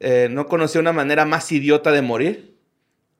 [0.00, 2.52] eh, no conocí una manera más idiota de morir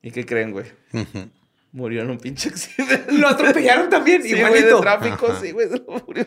[0.05, 0.65] ¿Y qué creen, güey?
[0.91, 1.29] Ujú.
[1.71, 3.05] Murió en un pinche accidente.
[3.13, 4.81] Lo atropellaron también, Sí, güey, de igualito.
[4.81, 5.69] tráfico, sí, güey.
[5.69, 6.25] se lo murió.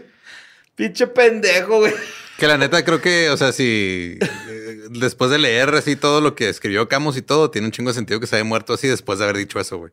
[0.77, 1.93] Pinche pendejo, güey.
[2.39, 6.35] Que la neta creo que, o sea, si eh, después de leer así todo lo
[6.35, 8.87] que escribió Camus y todo, tiene un chingo de sentido que se haya muerto así
[8.87, 9.93] después de haber dicho eso, güey.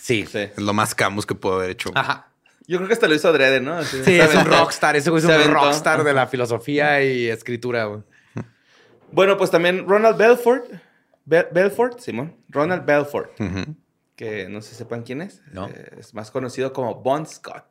[0.00, 0.24] Sí.
[0.30, 0.38] Sí.
[0.38, 1.90] Es lo más Camus que pudo haber hecho.
[1.94, 2.28] Ajá.
[2.66, 3.74] Yo creo que hasta lo hizo adrede, ¿no?
[3.74, 4.96] Así, Sí, se es un rockstar.
[4.96, 5.54] Ese güey es Se un aventó.
[5.64, 8.02] rockstar de la filosofía y escritura, güey.
[9.10, 10.64] Bueno, pues también Ronald Belfort.
[11.24, 12.36] Be- Belfort, Simón.
[12.48, 13.32] Ronald Belfort.
[14.16, 15.42] Que no sé si sepan quién es.
[15.52, 15.68] No.
[15.68, 17.66] Eh, es más conocido como Bon Scott.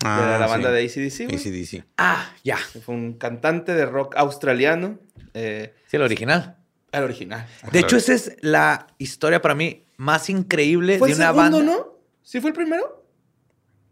[0.00, 1.00] De Ah, la banda sí.
[1.00, 1.34] de ACDC.
[1.34, 1.84] AC/DC.
[1.96, 2.56] Ah, ya.
[2.58, 4.98] Fue un cantante de rock australiano.
[5.34, 6.56] eh, Sí, el original.
[6.92, 7.46] el original.
[7.72, 11.56] De hecho, esa es la historia para mí más increíble Fue de el una segundo,
[11.58, 11.72] banda.
[11.72, 11.98] ¿no?
[12.22, 13.04] ¿Sí fue el primero?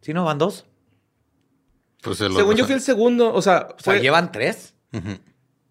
[0.02, 0.66] ¿Sí no van dos?
[2.02, 3.32] Pues el Según otro- yo fui el segundo.
[3.32, 4.00] O sea, O sea, fue...
[4.00, 4.74] llevan tres.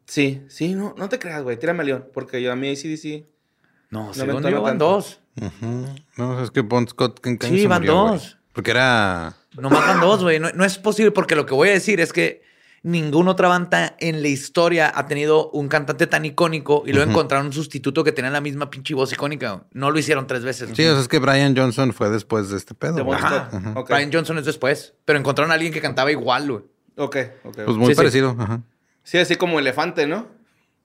[0.08, 1.58] Sí, sí, no, no te creas, güey.
[1.58, 2.08] Tírame a León.
[2.14, 3.26] Porque yo a mí ACDC...
[3.92, 4.86] No, me según yo van tanto.
[4.90, 5.20] dos.
[5.42, 5.86] Ujú.
[6.18, 8.20] No, es que Bon Scott ¿en qué año Sí, se van murió, güey?
[8.54, 9.36] Porque era.
[9.58, 10.40] Nomás van dos, güey.
[10.40, 12.42] No, no es posible porque lo que voy a decir es que
[12.84, 17.48] ninguna otra banda en la historia ha tenido un cantante tan icónico y luego encontraron
[17.48, 19.64] un sustituto que tenía la misma pinche voz icónica.
[19.72, 20.70] No lo hicieron tres veces.
[20.74, 22.96] Sí, o sea, es que Brian Johnson fue después de este pedo.
[22.96, 23.12] De.
[23.14, 23.50] Ajá.
[23.88, 26.64] Brian Johnson es después, pero encontraron a alguien que cantaba igual, güey.
[26.98, 27.56] Ok, ok.
[27.66, 27.98] Pues muy Sí, sí.
[27.98, 28.36] parecido.
[28.40, 28.62] Ajá.
[29.04, 30.28] Sí, así como elefante, ¿no?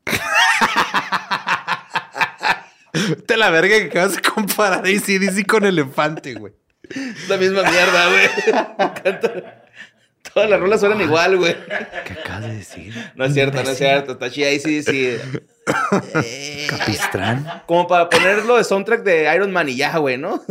[3.26, 6.52] Te la verga que acabas de comparar ACDC con elefante, güey.
[6.90, 8.28] Es la misma mierda, güey.
[8.78, 9.62] Me encanta.
[10.34, 11.56] Todas las rolas suenan igual, güey.
[12.04, 12.94] ¿Qué acabas de decir?
[13.14, 14.12] No es cierto, no es cierto.
[14.12, 15.16] Está chida ahí sí, sí.
[16.68, 17.62] Capistrán.
[17.66, 20.42] Como para ponerlo de soundtrack de Iron Man y ya, güey, ¿no?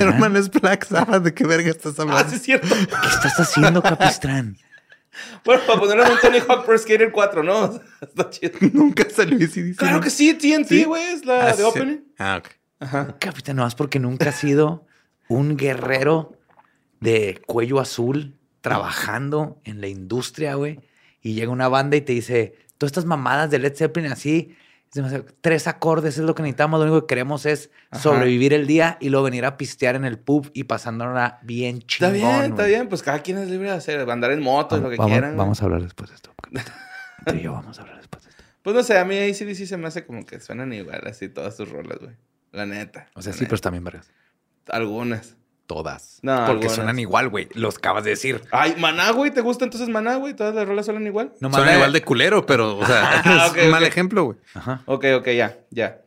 [0.00, 1.22] Iron Man es Black Sabbath.
[1.22, 2.30] ¿De qué verga estás Ah, hablando?
[2.30, 2.66] sí es cierto.
[2.68, 4.56] ¿Qué estás haciendo, Capistrán?
[5.44, 7.80] Bueno, para ponerlo en un Tony Hawk Pro Skater 4, ¿no?
[8.00, 8.52] Está chido.
[8.72, 9.76] Nunca salió ACDC.
[9.76, 11.62] Claro que sí, TNT, güey, es la Ah, de sí.
[11.62, 11.98] opening.
[12.18, 12.48] Ah, ok.
[12.82, 13.16] Ajá.
[13.18, 14.86] Capitán, nomás porque nunca has sido
[15.28, 16.32] un guerrero
[17.00, 20.80] de cuello azul trabajando en la industria, güey.
[21.20, 24.56] Y llega una banda y te dice, todas estas mamadas de Led Zeppelin así,
[25.40, 28.02] tres acordes es lo que necesitamos, lo único que queremos es Ajá.
[28.02, 32.12] sobrevivir el día y luego venir a pistear en el pub y pasándola bien Está
[32.12, 32.12] chingón.
[32.14, 32.88] bien, está bien.
[32.88, 35.36] Pues cada quien es libre de hacer, andar en moto, lo que vamos, quieran.
[35.36, 36.34] vamos a hablar después de esto.
[37.26, 38.42] Tú y yo vamos a hablar después de esto.
[38.62, 41.56] Pues no sé, a mí ACDC se me hace como que suenan igual así todas
[41.56, 42.14] sus rolas, güey.
[42.52, 43.08] La neta.
[43.14, 43.54] O sea, sí, pero neta.
[43.56, 44.10] están bien vergas.
[44.68, 45.36] Algunas.
[45.66, 46.18] Todas.
[46.22, 46.72] No, porque algunas.
[46.74, 47.48] suenan igual, güey.
[47.54, 48.42] Los acabas de decir.
[48.50, 49.30] Ay, Maná, güey.
[49.30, 50.34] ¿Te gusta entonces Maná, güey?
[50.34, 51.32] ¿Todas las rolas suenan igual?
[51.40, 54.38] Nomás Suena igual de culero, pero, o sea, Ah, es ok, un mal ejemplo, güey.
[54.54, 54.82] Ajá.
[54.86, 56.02] Ok, ok, ya, ya.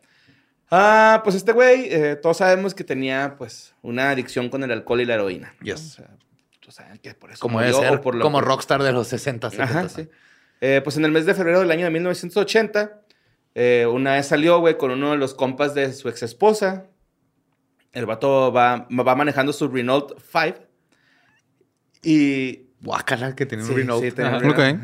[0.69, 5.01] Ah, pues este güey, eh, todos sabemos que tenía, pues, una adicción con el alcohol
[5.01, 5.53] y la heroína.
[5.59, 5.65] ¿no?
[5.65, 5.79] Yes.
[5.79, 6.09] O sea,
[6.59, 8.91] tú sabes que por eso Como murió ser, o por lo como que- rockstar de
[8.91, 9.79] los 60, 70.
[9.79, 10.09] Ajá, sí.
[10.61, 13.01] Eh, pues en el mes de febrero del año de 1980,
[13.55, 16.85] eh, una vez salió, güey, con uno de los compas de su ex esposa.
[17.93, 20.59] El vato va, va manejando su Renault 5.
[22.03, 22.61] Y.
[22.81, 24.03] Guácala que tenía un Sí, Renault.
[24.03, 24.57] sí, tenía un Ok.
[24.57, 24.83] Renault.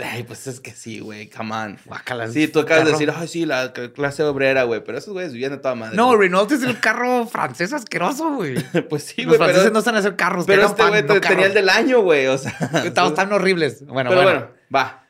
[0.00, 1.76] Ay, pues es que sí, güey, come on.
[1.84, 2.28] Guácala.
[2.28, 5.50] Sí, tú acabas de decir, ay, sí, la clase obrera, güey, pero esos güeyes vivían
[5.52, 5.96] de toda madre.
[5.96, 6.20] No, güey.
[6.28, 8.54] Renault es el carro francés asqueroso, güey.
[8.88, 10.46] pues sí, Los güey, franceses pero, no saben hacer carros.
[10.46, 12.56] pero este güey no te- tenía el del año, güey, o sea.
[12.84, 13.84] Estaban tan horribles.
[13.86, 14.38] Bueno, pero bueno.
[14.40, 15.04] bueno, va.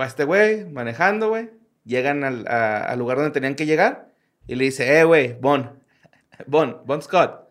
[0.00, 1.50] Va este güey manejando, güey.
[1.88, 4.12] Llegan al, a- al lugar donde tenían que llegar
[4.46, 5.80] y le dice, eh, güey, Bon,
[6.46, 7.48] Bon, Bon Scott.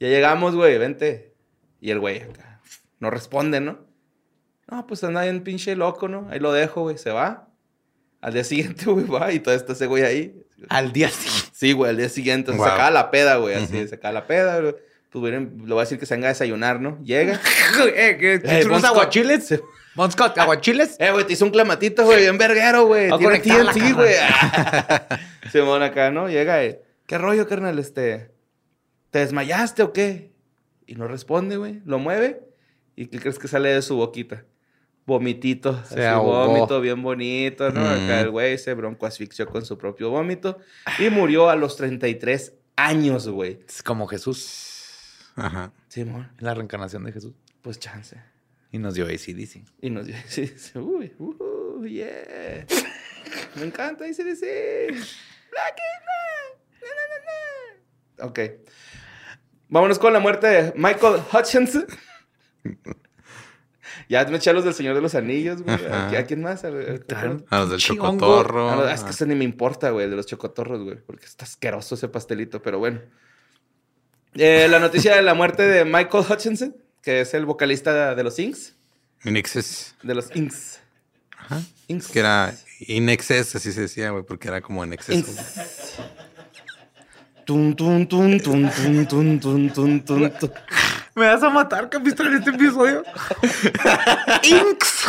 [0.00, 1.32] Ya llegamos, güey, vente.
[1.80, 2.22] Y el güey
[2.98, 3.86] no responde, ¿no?
[4.70, 6.28] No, pues anda bien pinche loco, ¿no?
[6.30, 7.48] Ahí lo dejo, güey, se va.
[8.20, 10.42] Al día siguiente, güey, va y todo está ese güey ahí.
[10.68, 11.50] Al día siguiente.
[11.52, 12.50] Sí, güey, al día siguiente.
[12.52, 12.66] Se Wow.
[12.66, 13.88] sacaba la peda, güey, así, Ujú.
[13.88, 14.74] sacaba la peda, güey.
[15.10, 17.00] Pues, güey, le voy a decir que se venga a desayunar, ¿no?
[17.02, 17.34] Llega.
[17.94, 18.92] eh, ¿qué- Eh, ¿Quieres Bon unos Scott.
[18.96, 19.62] aguachiles?
[19.98, 20.94] Bon Scott, ¿aguachiles?
[21.00, 23.10] Eh, güey, te hizo un clamatito, güey, bien verguero, güey.
[23.18, 24.14] Tiene TNT, güey.
[25.50, 26.28] Simón acá, ¿no?
[26.28, 27.80] Llega y, ¿qué rollo, carnal?
[27.80, 28.30] Este,
[29.10, 30.30] ¿te desmayaste o qué?
[30.86, 31.82] Y no responde, güey.
[31.84, 32.48] Lo mueve.
[32.94, 34.44] ¿Y qué crees que sale de su boquita?
[35.04, 35.82] Vomitito.
[35.84, 36.46] Se así, ahogó.
[36.46, 37.80] vómito bien bonito, ¿no?
[37.80, 38.04] Mm.
[38.04, 40.58] Acá el güey se bronco asfixió con su propio vómito.
[41.00, 43.58] Y murió a los 33 años, güey.
[43.66, 45.32] Es como Jesús.
[45.34, 45.72] Ajá.
[45.88, 47.34] Simón, la reencarnación de Jesús.
[47.62, 48.16] pues chance.
[48.70, 49.62] Y nos dio ACDC.
[49.80, 52.66] Y nos dio, sí, uy, uh, yeah.
[53.56, 54.18] Me encanta ACDC.
[54.20, 56.58] Black is black.
[56.82, 58.26] Na, na, na, na.
[58.26, 58.38] Ok.
[59.68, 61.86] Vámonos con la muerte de Michael Hutchinson.
[64.08, 65.76] ya me eché a los del Señor de los Anillos, güey.
[65.86, 66.64] ¿A, quién más?
[66.64, 68.04] ¿A- a- Tan- A los del Chiongo.
[68.12, 68.70] chocotorro.
[68.70, 71.26] Ah, no, es que eso ni me importa, güey, el de los chocotorros, güey, porque
[71.26, 73.00] está asqueroso ese pastelito, pero bueno.
[74.34, 78.38] Eh, la noticia de la muerte de Michael Hutchinson, que es el vocalista de los
[78.38, 78.74] Inks.
[79.24, 79.94] In excess.
[80.02, 80.80] De los Inks.
[81.36, 81.60] Ajá.
[81.88, 82.08] Inks.
[82.08, 85.30] Que era in excess, así se decía, güey, porque era como en exceso.
[85.30, 85.94] Inks.
[87.44, 90.52] Tun, tun, tun, tun, tun, tun, tun, tun, tun, tun.
[91.14, 93.02] Me vas a matar, capista, en este episodio.
[94.42, 95.06] Inks.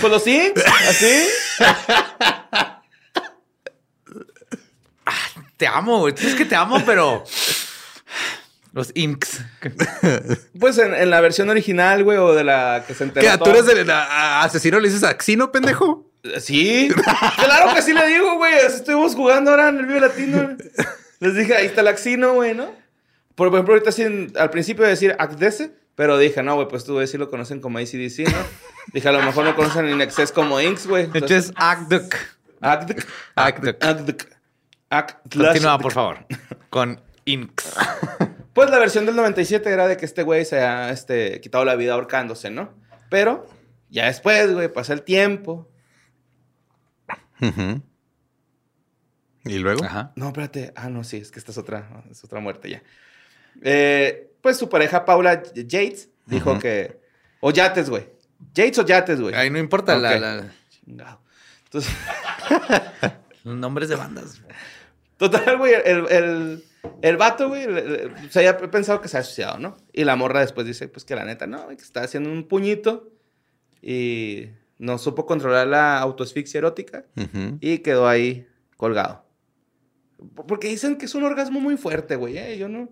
[0.00, 1.28] Pues los Inks, así.
[5.56, 6.14] Te amo, güey.
[6.16, 7.24] Es que te amo, pero.
[8.76, 9.40] Los Inks.
[10.60, 13.26] Pues en, en la versión original, güey, o de la que se enteró.
[13.26, 13.38] ¿Qué?
[13.38, 14.78] ¿Tú eres el asesino?
[14.78, 16.10] ¿Le dices Axino, pendejo?
[16.40, 16.90] Sí,
[17.36, 18.52] claro que sí le digo, güey.
[18.54, 20.56] Estuvimos jugando ahora en el Vivo Latino.
[21.20, 22.70] Les dije, ahí está el Axino, güey, ¿no?
[23.34, 26.84] Por ejemplo, ahorita sí, en- al principio de decir Acdese, pero dije, no, güey, pues
[26.84, 28.38] tú, güey, sí lo conocen como ACDC, ¿no?
[28.92, 31.06] Dije, a lo mejor no conocen In Excess como Inks, güey.
[31.06, 31.52] De hecho, es.
[31.56, 32.14] Acdc.
[32.60, 33.06] Acdc.
[33.36, 34.26] Acdc.
[35.32, 36.26] Continúa, por favor.
[36.70, 37.74] Con Inks.
[38.56, 41.76] Pues la versión del 97 era de que este güey se ha este, quitado la
[41.76, 42.72] vida ahorcándose, ¿no?
[43.10, 43.46] Pero
[43.90, 45.70] ya después, güey, pasa el tiempo.
[49.44, 49.84] ¿Y luego?
[49.84, 50.14] Ajá.
[50.16, 50.72] No, espérate.
[50.74, 52.82] Ah, no, sí, es que esta es otra, es otra muerte ya.
[53.60, 56.98] Eh, pues su pareja Paula Yates dijo que.
[57.40, 58.08] O Yates, güey.
[58.54, 59.34] Yates o Yates, güey.
[59.34, 61.20] Ahí no importa la- Chingado.
[61.64, 61.92] Entonces,
[63.44, 64.40] los nombres de bandas.
[65.18, 66.64] total, güey, el, el,
[67.02, 69.76] el vato, güey, le- le- se había pensado que se había suicidado, ¿no?
[69.92, 72.46] Y la morra después dice, pues que la neta, no, güey, que está haciendo un
[72.48, 73.10] puñito
[73.82, 77.04] y no supo controlar la autoasfixia erótica
[77.60, 79.24] y quedó ahí colgado.
[80.46, 82.38] Porque dicen que es un orgasmo muy fuerte, güey.
[82.38, 82.56] ¿eh?
[82.58, 82.88] Yo no.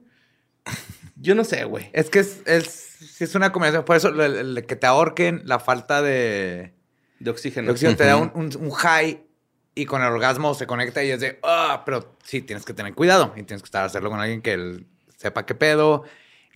[1.17, 1.89] Yo no sé, güey.
[1.93, 3.85] Es que es, es, es una combinación.
[3.85, 4.21] Por eso, el,
[4.59, 6.75] el que te ahorquen, la falta de,
[7.21, 7.67] De oxígeno.
[7.67, 8.41] de oxígeno te da un, Ujú.
[8.41, 9.25] un- un high
[9.75, 12.95] y con el orgasmo se conecta y es de, ah, pero sí, tienes que tener
[12.95, 16.05] cuidado y tienes que estar a hacerlo con alguien que él sepa qué pedo.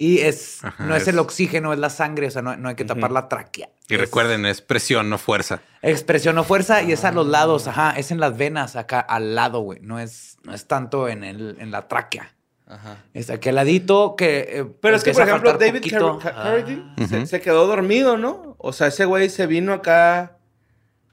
[0.00, 2.68] Y es, Ajá, no es, es- el oxígeno, es la sangre, o sea, no, no
[2.68, 3.68] hay que tapar la tráquea.
[3.88, 5.60] Y Es recuerden, es presión, no fuerza.
[5.82, 9.34] Expresión o fuerza y es a los lados, ajá, es en las venas acá al
[9.34, 9.80] lado, güey.
[9.80, 12.32] No es, no es tanto en, el, en la tráquea.
[12.68, 12.98] Ajá.
[13.14, 14.46] Es aquí al ladito que.
[14.60, 15.82] eh, Pero es que, por ejemplo, David.
[15.90, 18.54] Car- Car- Carradine se, se quedó dormido, ¿no?
[18.58, 20.36] O sea, ese güey se vino acá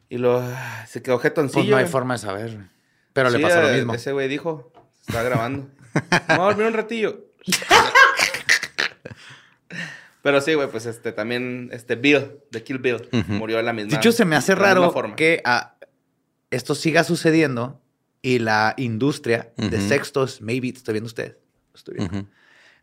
[0.10, 0.44] y lo
[0.88, 1.64] se quedó jetoncillo.
[1.64, 2.58] Pues no hay forma de saber.
[3.14, 3.94] Pero le Sí, pasó lo eh, mismo.
[3.94, 4.72] Ese güey dijo,
[5.08, 5.68] está grabando.
[6.28, 7.26] Vamos a dormir un ratillo.
[10.22, 13.34] Pero sí, güey, pues este también, este Bill, de Kill Bill, Ujú.
[13.34, 15.76] murió de la misma De hecho, se me hace de raro que ah,
[16.50, 17.80] esto siga sucediendo
[18.24, 19.88] y la industria de Ujú.
[19.88, 21.38] sextos, maybe, estoy viendo ustedes,
[21.76, 22.28] estoy viendo, Ujú.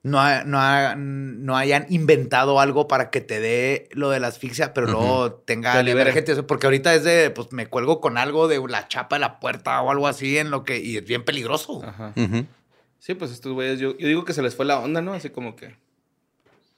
[0.04, 4.28] No, ha- no, ha- no hayan inventado algo para que te dé lo de la
[4.28, 6.42] asfixia, pero luego tenga Te emergente.
[6.42, 9.80] Porque ahorita es de, pues me cuelgo con algo de la chapa de la puerta
[9.82, 11.82] o algo así en lo que, y es bien peligroso.
[11.84, 12.12] Ajá.
[12.16, 12.46] Ujú.
[12.98, 15.12] Sí, pues estos güeyes, yo, yo digo que se les fue la onda, ¿no?
[15.12, 15.74] Así como que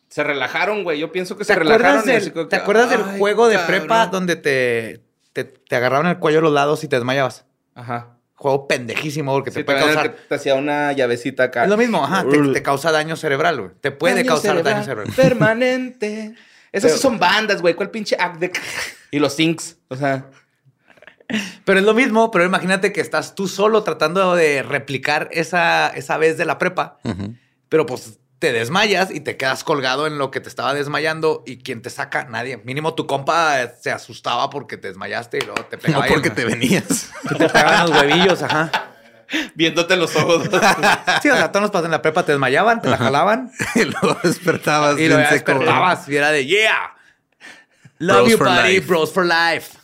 [0.09, 0.99] se relajaron, güey.
[1.01, 2.03] Yo pienso que ¿Te se relajaron.
[2.05, 3.79] y del, así como ¿te que, acuerdas del "Ay, juego de cabrón".
[3.81, 5.03] prepa donde te,
[5.33, 7.45] te, te agarraban el cuello a los lados y te desmayabas?
[7.75, 8.17] Ajá.
[8.45, 10.17] Juego pendejísimo porque Sí, te puede causar.
[10.29, 11.65] te hacía una llavecita acá.
[11.65, 13.71] Es lo mismo, ajá, te, te causa daño cerebral, güey.
[13.81, 15.09] Te puede Daño causar cerebral daño cerebral.
[15.17, 16.35] Permanente.
[16.71, 17.73] Esas Pero- son bandas, güey.
[17.73, 18.61] ¿Cuál pinche Acdec?
[19.11, 19.79] Y los Sinks.
[19.89, 20.27] O sea,
[21.65, 26.19] Pero es lo mismo, pero imagínate que estás tú solo tratando de replicar esa, esa
[26.19, 26.99] vez de la prepa,
[27.71, 31.63] pero pues te desmayas y te quedas colgado en lo que te estaba desmayando y
[31.63, 32.59] quien te saca, nadie.
[32.59, 36.07] Mínimo tu compa se asustaba porque te desmayaste y luego te No pegaba.
[36.09, 36.85] porque y- te venías.
[37.29, 38.71] Sí te pegaban los huevillos, ajá.
[39.55, 40.43] viéndote los ojos.
[41.23, 43.85] Sí, o sea, todos nos pasan en la prepa, te desmayaban, te la jalaban y
[43.85, 44.99] luego despertabas.
[44.99, 46.95] y luego despertabas y era de yeah.
[47.99, 48.87] Love Bros you, for buddy, life.
[48.89, 49.79] bros for life.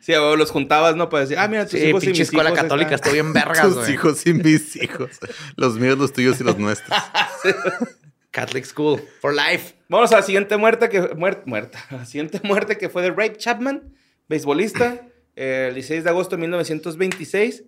[0.00, 1.08] Sí, güey, los juntabas, ¿no?
[1.08, 3.32] Para decir, ah, mira, tus Sí, hijos y mis escuela hijos católica, están- estoy bien
[3.32, 3.92] vergas, Tus güey.
[3.92, 5.10] hijos y mis hijos.
[5.56, 6.98] Los míos, los tuyos y los nuestros.
[8.30, 9.74] Catholic school for life.
[9.88, 11.00] Vamos a la siguiente muerte que...
[11.14, 11.78] muer- muerta.
[11.90, 13.92] La siguiente muerte que fue de Ray Chapman,
[14.28, 15.00] beisbolista.
[15.36, 17.64] eh, el 16 de agosto de 1926.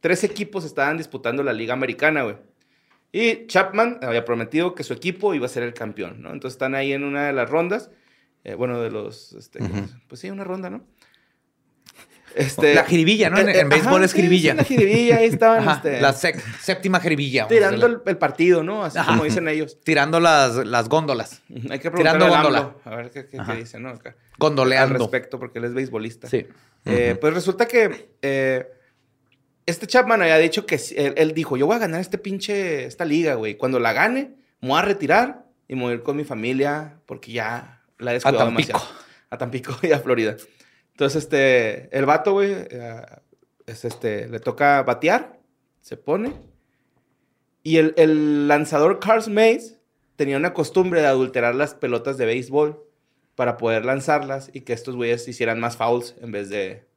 [0.00, 2.36] Tres equipos estaban disputando la Liga Americana, güey.
[3.12, 6.32] Y Chapman había prometido que su equipo iba a ser el campeón, ¿no?
[6.32, 7.90] Entonces están ahí en una de las rondas.
[8.44, 9.32] Eh, bueno, de los...
[9.34, 9.88] este, ¿cómo Ujú.
[9.88, 10.84] se- Pues sí, una ronda, ¿no?
[12.36, 13.38] Este, La jiribilla, ¿no?
[13.38, 14.52] En, en béisbol ajá, es jiribilla.
[14.52, 17.48] sí, la jiribilla, ahí estaban Ajá, este, La séptima jiribilla.
[17.48, 18.84] tirando el, el partido, ¿no?
[18.84, 19.10] Así Ajá.
[19.10, 19.80] como dicen ellos.
[19.82, 21.42] Tirando las, las góndolas.
[21.70, 22.76] Hay que Tirando góndola.
[22.84, 23.54] A ver qué, qué- qué Ajá.
[23.56, 23.88] dice, ¿no?
[23.88, 24.10] Acá.
[24.10, 24.98] Al Gondoleando.
[24.98, 26.28] respecto, porque él es beisbolista.
[26.28, 26.46] Sí.
[26.84, 28.68] Eh, Pues resulta que eh,
[29.66, 33.04] este Chapman había dicho que él, él dijo, yo voy a ganar este pinche, esta
[33.04, 33.56] liga, güey.
[33.56, 37.00] Cuando la gane, me voy a retirar y me voy a ir con mi familia
[37.06, 38.68] porque ya la he descuidado Tampico.
[38.68, 39.00] demasiado.
[39.30, 40.36] A Tampico y a Florida.
[40.92, 43.02] Entonces, este, el vato, güey, eh,
[43.66, 45.38] es este, le toca batear,
[45.80, 46.32] se pone.
[47.62, 49.78] Y el, el lanzador Carl Mays
[50.16, 52.84] tenía una costumbre de adulterar las pelotas de béisbol
[53.34, 56.89] para poder lanzarlas y que estos güeyes hicieran más fouls en vez de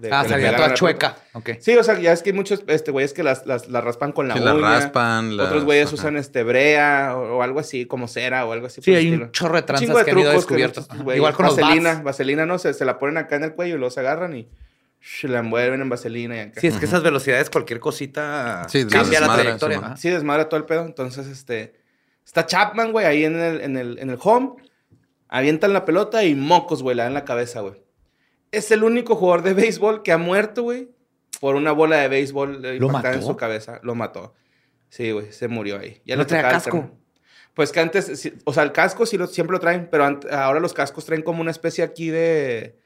[0.00, 1.16] de Ah, que salía toda a la chueca.
[1.60, 4.12] Sí, o sea, ya es que hay muchos este, güeyes que las, las, las raspan
[4.12, 4.54] con la Sí, uña.
[4.54, 5.36] la raspan.
[5.36, 5.94] las- Otros güeyes ajá.
[5.94, 8.80] usan este brea o, o algo así, como cera o algo así.
[8.82, 9.30] Sí, por hay un estilo.
[9.32, 10.88] chorro de Un tranzas de que han ido trucos que descubiertos.
[11.16, 12.04] Igual con los vaselina, bats.
[12.04, 14.48] vaselina, no, se, se la ponen acá en el cuello y luego se agarran y
[15.00, 16.60] sh, la envuelven en vaselina y acá.
[16.60, 19.96] Sí, es que esas velocidades, cualquier cosita Sí, cambia la trayectoria.
[19.96, 20.84] sí, desmadra todo el pedo.
[20.84, 21.74] Entonces, este.
[22.26, 24.50] Está Chapman, güey, ahí en el, en el, en el home.
[25.30, 27.74] Avientan la pelota y mocos, güey, le dan la cabeza, güey.
[28.52, 30.88] Es el único jugador de béisbol que ha muerto, güey,
[31.40, 33.32] por una bola de béisbol eh, ¿Lo impactada en mató?
[33.32, 33.80] su cabeza.
[33.82, 34.34] Lo mató.
[34.88, 36.00] Sí, güey, se murió ahí.
[36.06, 36.98] Ya ¿No le traía tocaba el casco?
[37.54, 40.72] Pues que antes, o sea, el casco sí lo, siempre lo traen, pero ahora los
[40.72, 42.78] cascos traen como una especie aquí de,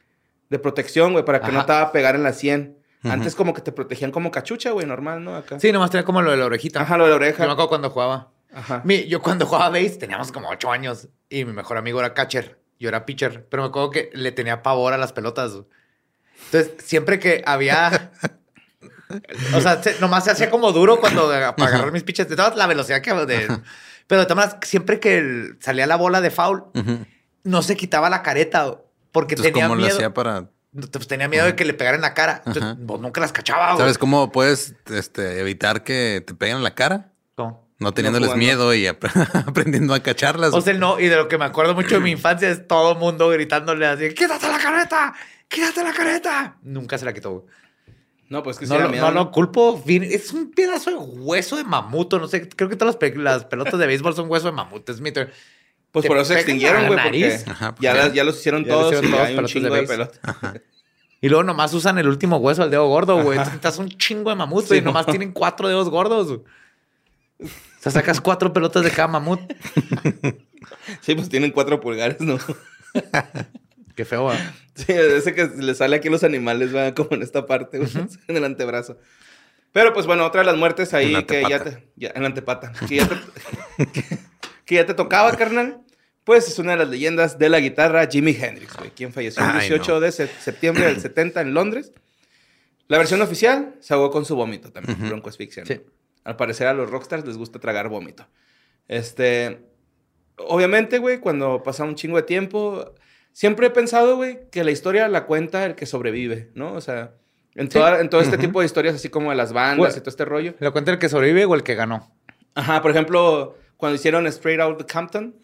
[0.49, 2.79] de protección, güey, para que no te va a pegar en la 100.
[3.05, 3.13] Ujú.
[3.13, 5.37] Antes como que te protegían como cachucha, güey, normal, ¿no?
[5.37, 5.61] Acá.
[5.61, 6.81] Sí, nomás tenía como lo de la orejita.
[6.81, 7.45] Ajá, lo de la Yo me oreja.
[7.45, 8.33] acuerdo cuando jugaba.
[8.55, 8.81] Ajá.
[8.85, 12.59] Mi- yo cuando jugaba base teníamos como ocho años y mi mejor amigo era catcher.
[12.79, 15.53] Yo era pitcher, pero me acuerdo que le tenía pavor a las pelotas.
[16.47, 18.11] Entonces, siempre que había...
[19.55, 22.29] o sea, se- nomás se hacía como duro cuando para agarrar mis pitches.
[22.29, 23.13] De toda la velocidad que...
[23.27, 23.47] De,
[24.07, 26.65] pero de todas maneras, siempre que el- salía la bola de foul,
[27.45, 28.79] no se quitaba la careta
[29.13, 29.95] porque Entonces, tenía ¿cómo miedo.
[29.95, 30.49] hacía para...?
[30.91, 32.39] Pues tenía miedo de que le pegara en la cara.
[32.47, 32.79] Entonces, Ajá.
[32.87, 33.67] pues, nunca las cachaba.
[33.73, 33.79] güey.
[33.79, 37.12] ¿Sabes cómo puedes este, evitar que te peguen en la cara?
[37.83, 39.05] No teniéndoles miedo y ap-
[39.47, 40.55] aprendiendo a cacharlas.
[40.55, 42.95] O sea, no, y de lo que me acuerdo mucho de mi infancia es todo
[42.95, 45.13] mundo gritándole así, quítate la careta,
[45.49, 46.57] quítate la careta.
[46.63, 47.31] Nunca se la quitó.
[47.33, 47.45] güey.
[48.29, 49.83] No, pues que sí No, da lo, miedo, no culpo.
[49.87, 52.19] Es un pedazo de hueso de mamuto.
[52.19, 54.91] No sé, creo que todas las, pe- las pelotas de béisbol son hueso de mamuto.
[54.91, 55.11] Es mi.
[55.13, 57.39] Pues te por eso se extinguieron, güey, porque.
[57.47, 58.05] Ajá, pues ya, ya.
[58.05, 59.97] las- ya los hicieron Ya los todos hicieron y todos hay un pelotas de
[60.55, 60.61] de.
[61.25, 63.37] Y luego nomás usan el último hueso, el dedo gordo, güey.
[63.39, 64.81] Entonces Estás un chingo de mamut, güey.
[64.81, 65.13] Sí, nomás no.
[65.13, 66.27] tienen cuatro dedos gordos.
[66.29, 66.41] güey.
[67.83, 69.41] O sea, sacas cuatro pelotas de cada mamut.
[71.01, 72.39] Sí, pues tienen cuatro pulgares, ¿no?
[73.97, 74.31] Qué feo.
[74.75, 77.79] Sí, ese que le sale aquí a los animales, va como en esta parte,
[78.29, 78.99] en el antebrazo.
[79.73, 81.89] Pero pues bueno, otra de las muertes ahí En que ya te...
[81.97, 82.73] ya- en la antepata.
[82.89, 84.05] Que ya te, que,
[84.65, 85.81] que ya te tocaba, carnal.
[86.25, 89.51] Pues es una de las leyendas de la guitarra, Jimi Hendrix, güey, quien falleció el
[89.51, 90.01] Ay, 18 no.
[90.01, 91.93] de se- septiembre del 70 en Londres.
[92.89, 95.09] La versión oficial se ahogó con su vómito también, Ujú.
[95.09, 95.65] broncoasfixia.
[95.65, 95.67] ¿no?
[95.67, 95.81] Sí.
[96.25, 98.27] Al parecer a los rockstars les gusta tragar vómito.
[98.89, 99.65] Este,
[100.37, 102.95] obviamente, güey, cuando pasa un chingo de tiempo,
[103.33, 106.73] siempre he pensado, güey, que la historia la cuenta el que sobrevive, ¿no?
[106.75, 107.15] O sea,
[107.55, 109.93] en, toda- en todo este tipo de historias, así como de las bandas Güey.
[109.97, 110.55] y todo este rollo.
[110.59, 112.15] ¿Lo cuenta el que sobrevive o el que ganó?
[112.55, 115.35] Ajá, por ejemplo, cuando hicieron Straight Out of Compton,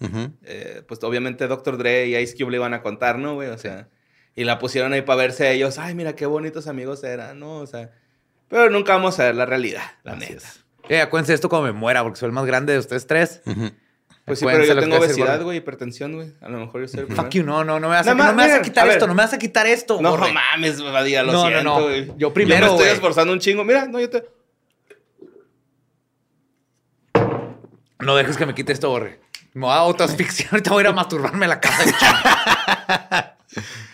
[0.45, 1.77] eh, pues obviamente Dr.
[1.79, 3.49] Dre y Ice Cube le iban a contar, ¿no, güey?
[3.49, 3.89] O sea,
[4.35, 5.79] y la pusieron ahí para verse ellos.
[5.79, 7.57] Ay, mira qué bonitos amigos eran, ¿no?
[7.59, 7.91] O sea,
[8.49, 10.37] pero nunca vamos a ver la realidad, la Así neta.
[10.47, 10.65] es.
[10.89, 13.43] Eh, acuérdense de esto cuando me muera, porque soy el más grande de ustedes tres.
[13.47, 13.71] Ujú.
[14.25, 16.35] Pues sí, pero yo tengo obesidad, güey, hipertensión, güey.
[16.43, 18.33] A lo mejor yo soy el Fuck you, no, no, no me vas a, no
[18.35, 18.97] me vas a quitar a ver.
[18.97, 20.03] esto, no me vas a quitar esto.
[20.03, 20.33] No borre.
[20.33, 22.19] mames, Badía, lo No, no, siento, no.
[22.19, 23.65] Yo primero, me estoy esforzando un chingo.
[23.65, 24.25] Mira, no, yo te...
[28.01, 29.19] No dejes que me quite esto, borre.
[29.55, 33.37] Me voy a autoasfixiar, ahorita voy a ir a masturbarme a la casa.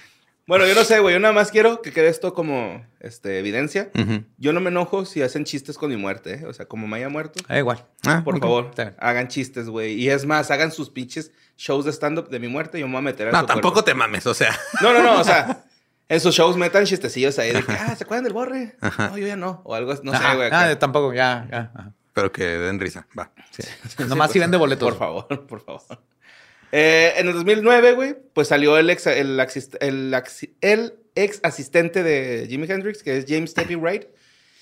[0.46, 1.14] Bueno, yo no sé, güey.
[1.14, 3.90] Yo nada más quiero que quede esto como este, evidencia.
[4.36, 6.46] Yo no me enojo si hacen chistes con mi muerte, ¿eh?
[6.46, 7.42] O sea, como me haya muerto.
[7.48, 7.86] Da igual.
[8.06, 9.94] Ah, Por favor, hagan chistes, güey.
[9.94, 12.78] Y es más, hagan sus pinches shows de stand-up de mi muerte.
[12.78, 13.84] Yo me voy a meter a No, su tampoco cuerpo.
[13.84, 14.54] te mames, o sea.
[14.82, 15.20] No, no, no.
[15.20, 15.64] O sea,
[16.08, 18.76] en sus shows metan chistecillos ahí de que, ah, ¿se acuerdan del borre?
[18.98, 19.62] No, yo ya no.
[19.64, 20.30] O algo, no Ajá.
[20.32, 20.50] sé, güey.
[20.52, 21.70] Ah, tampoco, ya, ya.
[21.74, 21.92] ajá.
[22.12, 23.06] Pero que den risa.
[23.18, 23.32] Va.
[23.50, 23.62] Sí.
[24.08, 24.88] Nomás si vende boletos.
[24.90, 25.82] Por favor, por favor.
[26.72, 29.40] Eh, en el 2009, güey, pues salió el ex, el,
[29.80, 30.14] el,
[30.60, 34.06] el ex asistente de Jimi Hendrix, que es James Tappy Wright,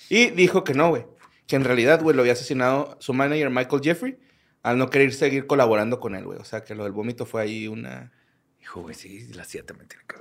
[0.09, 1.07] y dijo que no, güey.
[1.46, 4.18] Que en realidad, güey, lo había asesinado su manager Michael Jeffrey
[4.62, 6.38] al no querer seguir colaborando con él, güey.
[6.38, 8.12] O sea, que lo del vómito fue ahí una...
[8.61, 10.16] Hijo, güey, sí, la siete me tiene que.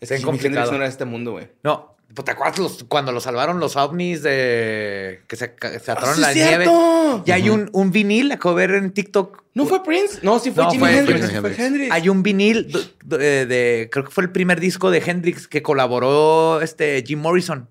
[0.00, 1.48] Es que Jimi Hendrix no era de este mundo, güey.
[1.62, 6.10] No, ¿te acuerdas los- cuando lo salvaron los ovnis de que se, ca- se atoraron
[6.10, 6.64] ¡Ah, sí en la es nieve?
[6.64, 7.22] cierto!
[7.26, 9.42] Y hay un, un vinil, acabo de ver en TikTok.
[9.54, 10.18] ¿No fue Prince?
[10.22, 11.18] No, sí fue No, Jimi fue Hendrix.
[11.18, 11.56] Jimi sí Hendrix.
[11.56, 11.92] Fue Hendrix.
[11.92, 12.72] Hay un vinil
[13.04, 17.20] de, de- de- creo que fue el primer disco de Hendrix que colaboró este Jim
[17.20, 17.68] Morrison.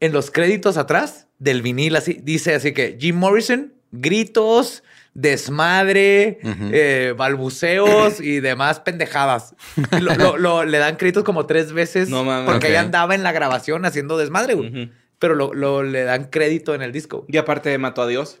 [0.00, 4.82] En los créditos atrás del vinil así dice así que Jim Morrison gritos,
[5.20, 9.54] desmadre, eh, balbuceos y demás pendejadas.
[10.00, 13.32] Lo- lo- lo- le dan créditos como tres veces No porque ella andaba en la
[13.32, 14.92] grabación haciendo desmadre, güey.
[15.18, 17.24] Pero lo, le dan crédito en el disco.
[17.28, 18.40] Y aparte mató a Dios.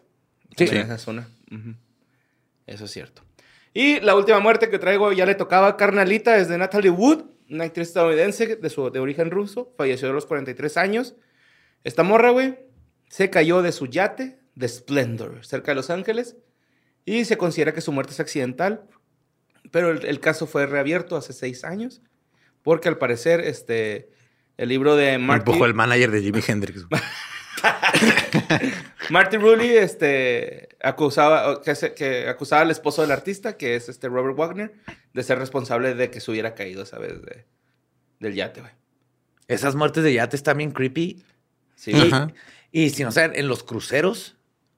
[0.56, 0.66] Sí.
[0.66, 1.28] También Esa es una.
[1.50, 1.74] Ujú.
[2.66, 3.22] Eso es cierto.
[3.72, 7.64] Y la última muerte que traigo ya le tocaba Carnalita, es de Natalie Wood, una
[7.64, 9.72] actriz estadounidense de, su, de origen ruso.
[9.78, 11.14] Falleció a los 43 años.
[11.84, 12.58] Esta morra, güey,
[13.08, 16.36] se cayó de su yate de Splendor, cerca de Los Ángeles.
[17.06, 18.84] Y se considera que su muerte es accidental.
[19.70, 22.02] Pero el, el caso fue reabierto hace seis años
[22.62, 24.10] Porque al parecer, este,
[24.58, 26.84] el libro de Marty, Empujó el manager de Jimi Hendrix.
[29.10, 33.88] Marty Rulli, este, acusaba, o que, se- que acusaba al esposo del artista, que es
[33.88, 34.72] este Robert Wagner,
[35.12, 37.44] de ser responsable de que se hubiera caído esa vez de,
[38.20, 38.72] del yate, güey.
[39.48, 41.24] Esas muertes de yate están bien creepy.
[41.76, 41.92] Sí,
[42.72, 44.35] Y, y si no saben, en los cruceros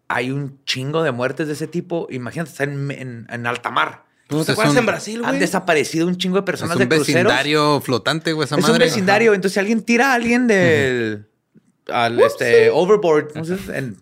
[0.08, 2.06] hay un chingo de muertes de ese tipo.
[2.10, 4.04] Imagínate, está en, en, en alta mar.
[4.30, 6.76] ¿No Pues te es acuerdas un- en Brasil, Han desaparecido un chingo de Es personas
[6.76, 7.24] un de cruceros.
[7.24, 8.84] vecindario flotante, güey, esa Es un madre.
[8.86, 9.32] vecindario.
[9.34, 11.26] Entonces, si alguien tira a alguien del
[11.90, 13.96] al este overboard, entonces, en-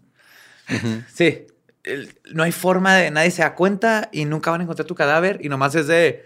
[1.12, 1.46] sí,
[1.84, 4.94] el- no hay forma de nadie se da cuenta y nunca van a encontrar tu
[4.96, 6.24] cadáver y nomás es de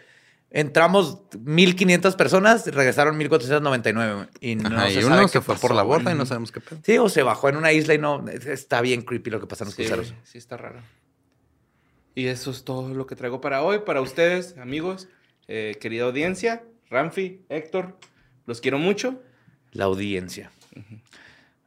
[0.50, 5.40] entramos 1500 personas, regresaron 1499 güey, y no Ajá, se y sabe uno qué se
[5.40, 6.80] fue por la borda y no sabemos qué pedo.
[6.84, 9.64] Sí, o se bajó en una isla y no está bien creepy lo que pasa
[9.64, 10.14] en los Sí, cruceros.
[10.24, 10.80] sí está raro.
[12.14, 15.08] Y eso es todo lo que traigo para hoy, para ustedes, amigos,
[15.46, 17.96] eh, querida audiencia, Ramfi, Héctor,
[18.46, 19.22] los quiero mucho.
[19.72, 20.50] La audiencia.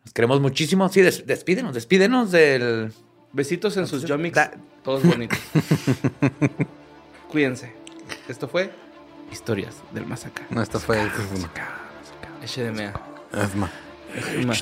[0.03, 0.89] Nos queremos muchísimo.
[0.89, 2.91] Sí, des- despídenos, despídenos del
[3.31, 4.37] Besitos en sus yomics,
[4.83, 5.39] todos bonitos.
[7.31, 7.73] Cuídense.
[8.27, 8.71] Esto fue
[9.31, 10.43] Historias del Más Acá.
[10.49, 10.97] No, esto fue.
[12.41, 12.93] HDMA.
[13.33, 13.69] Asma.
[14.39, 14.55] Asma.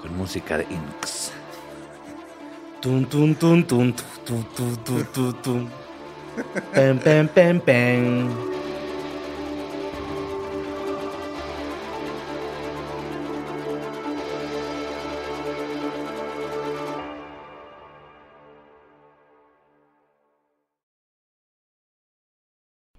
[0.00, 1.32] con música de Inks.
[2.80, 5.70] Tun, tun, tun, tun, tun, tun, tun, tun, tun.
[6.72, 8.53] Pem, pem, pem, pem.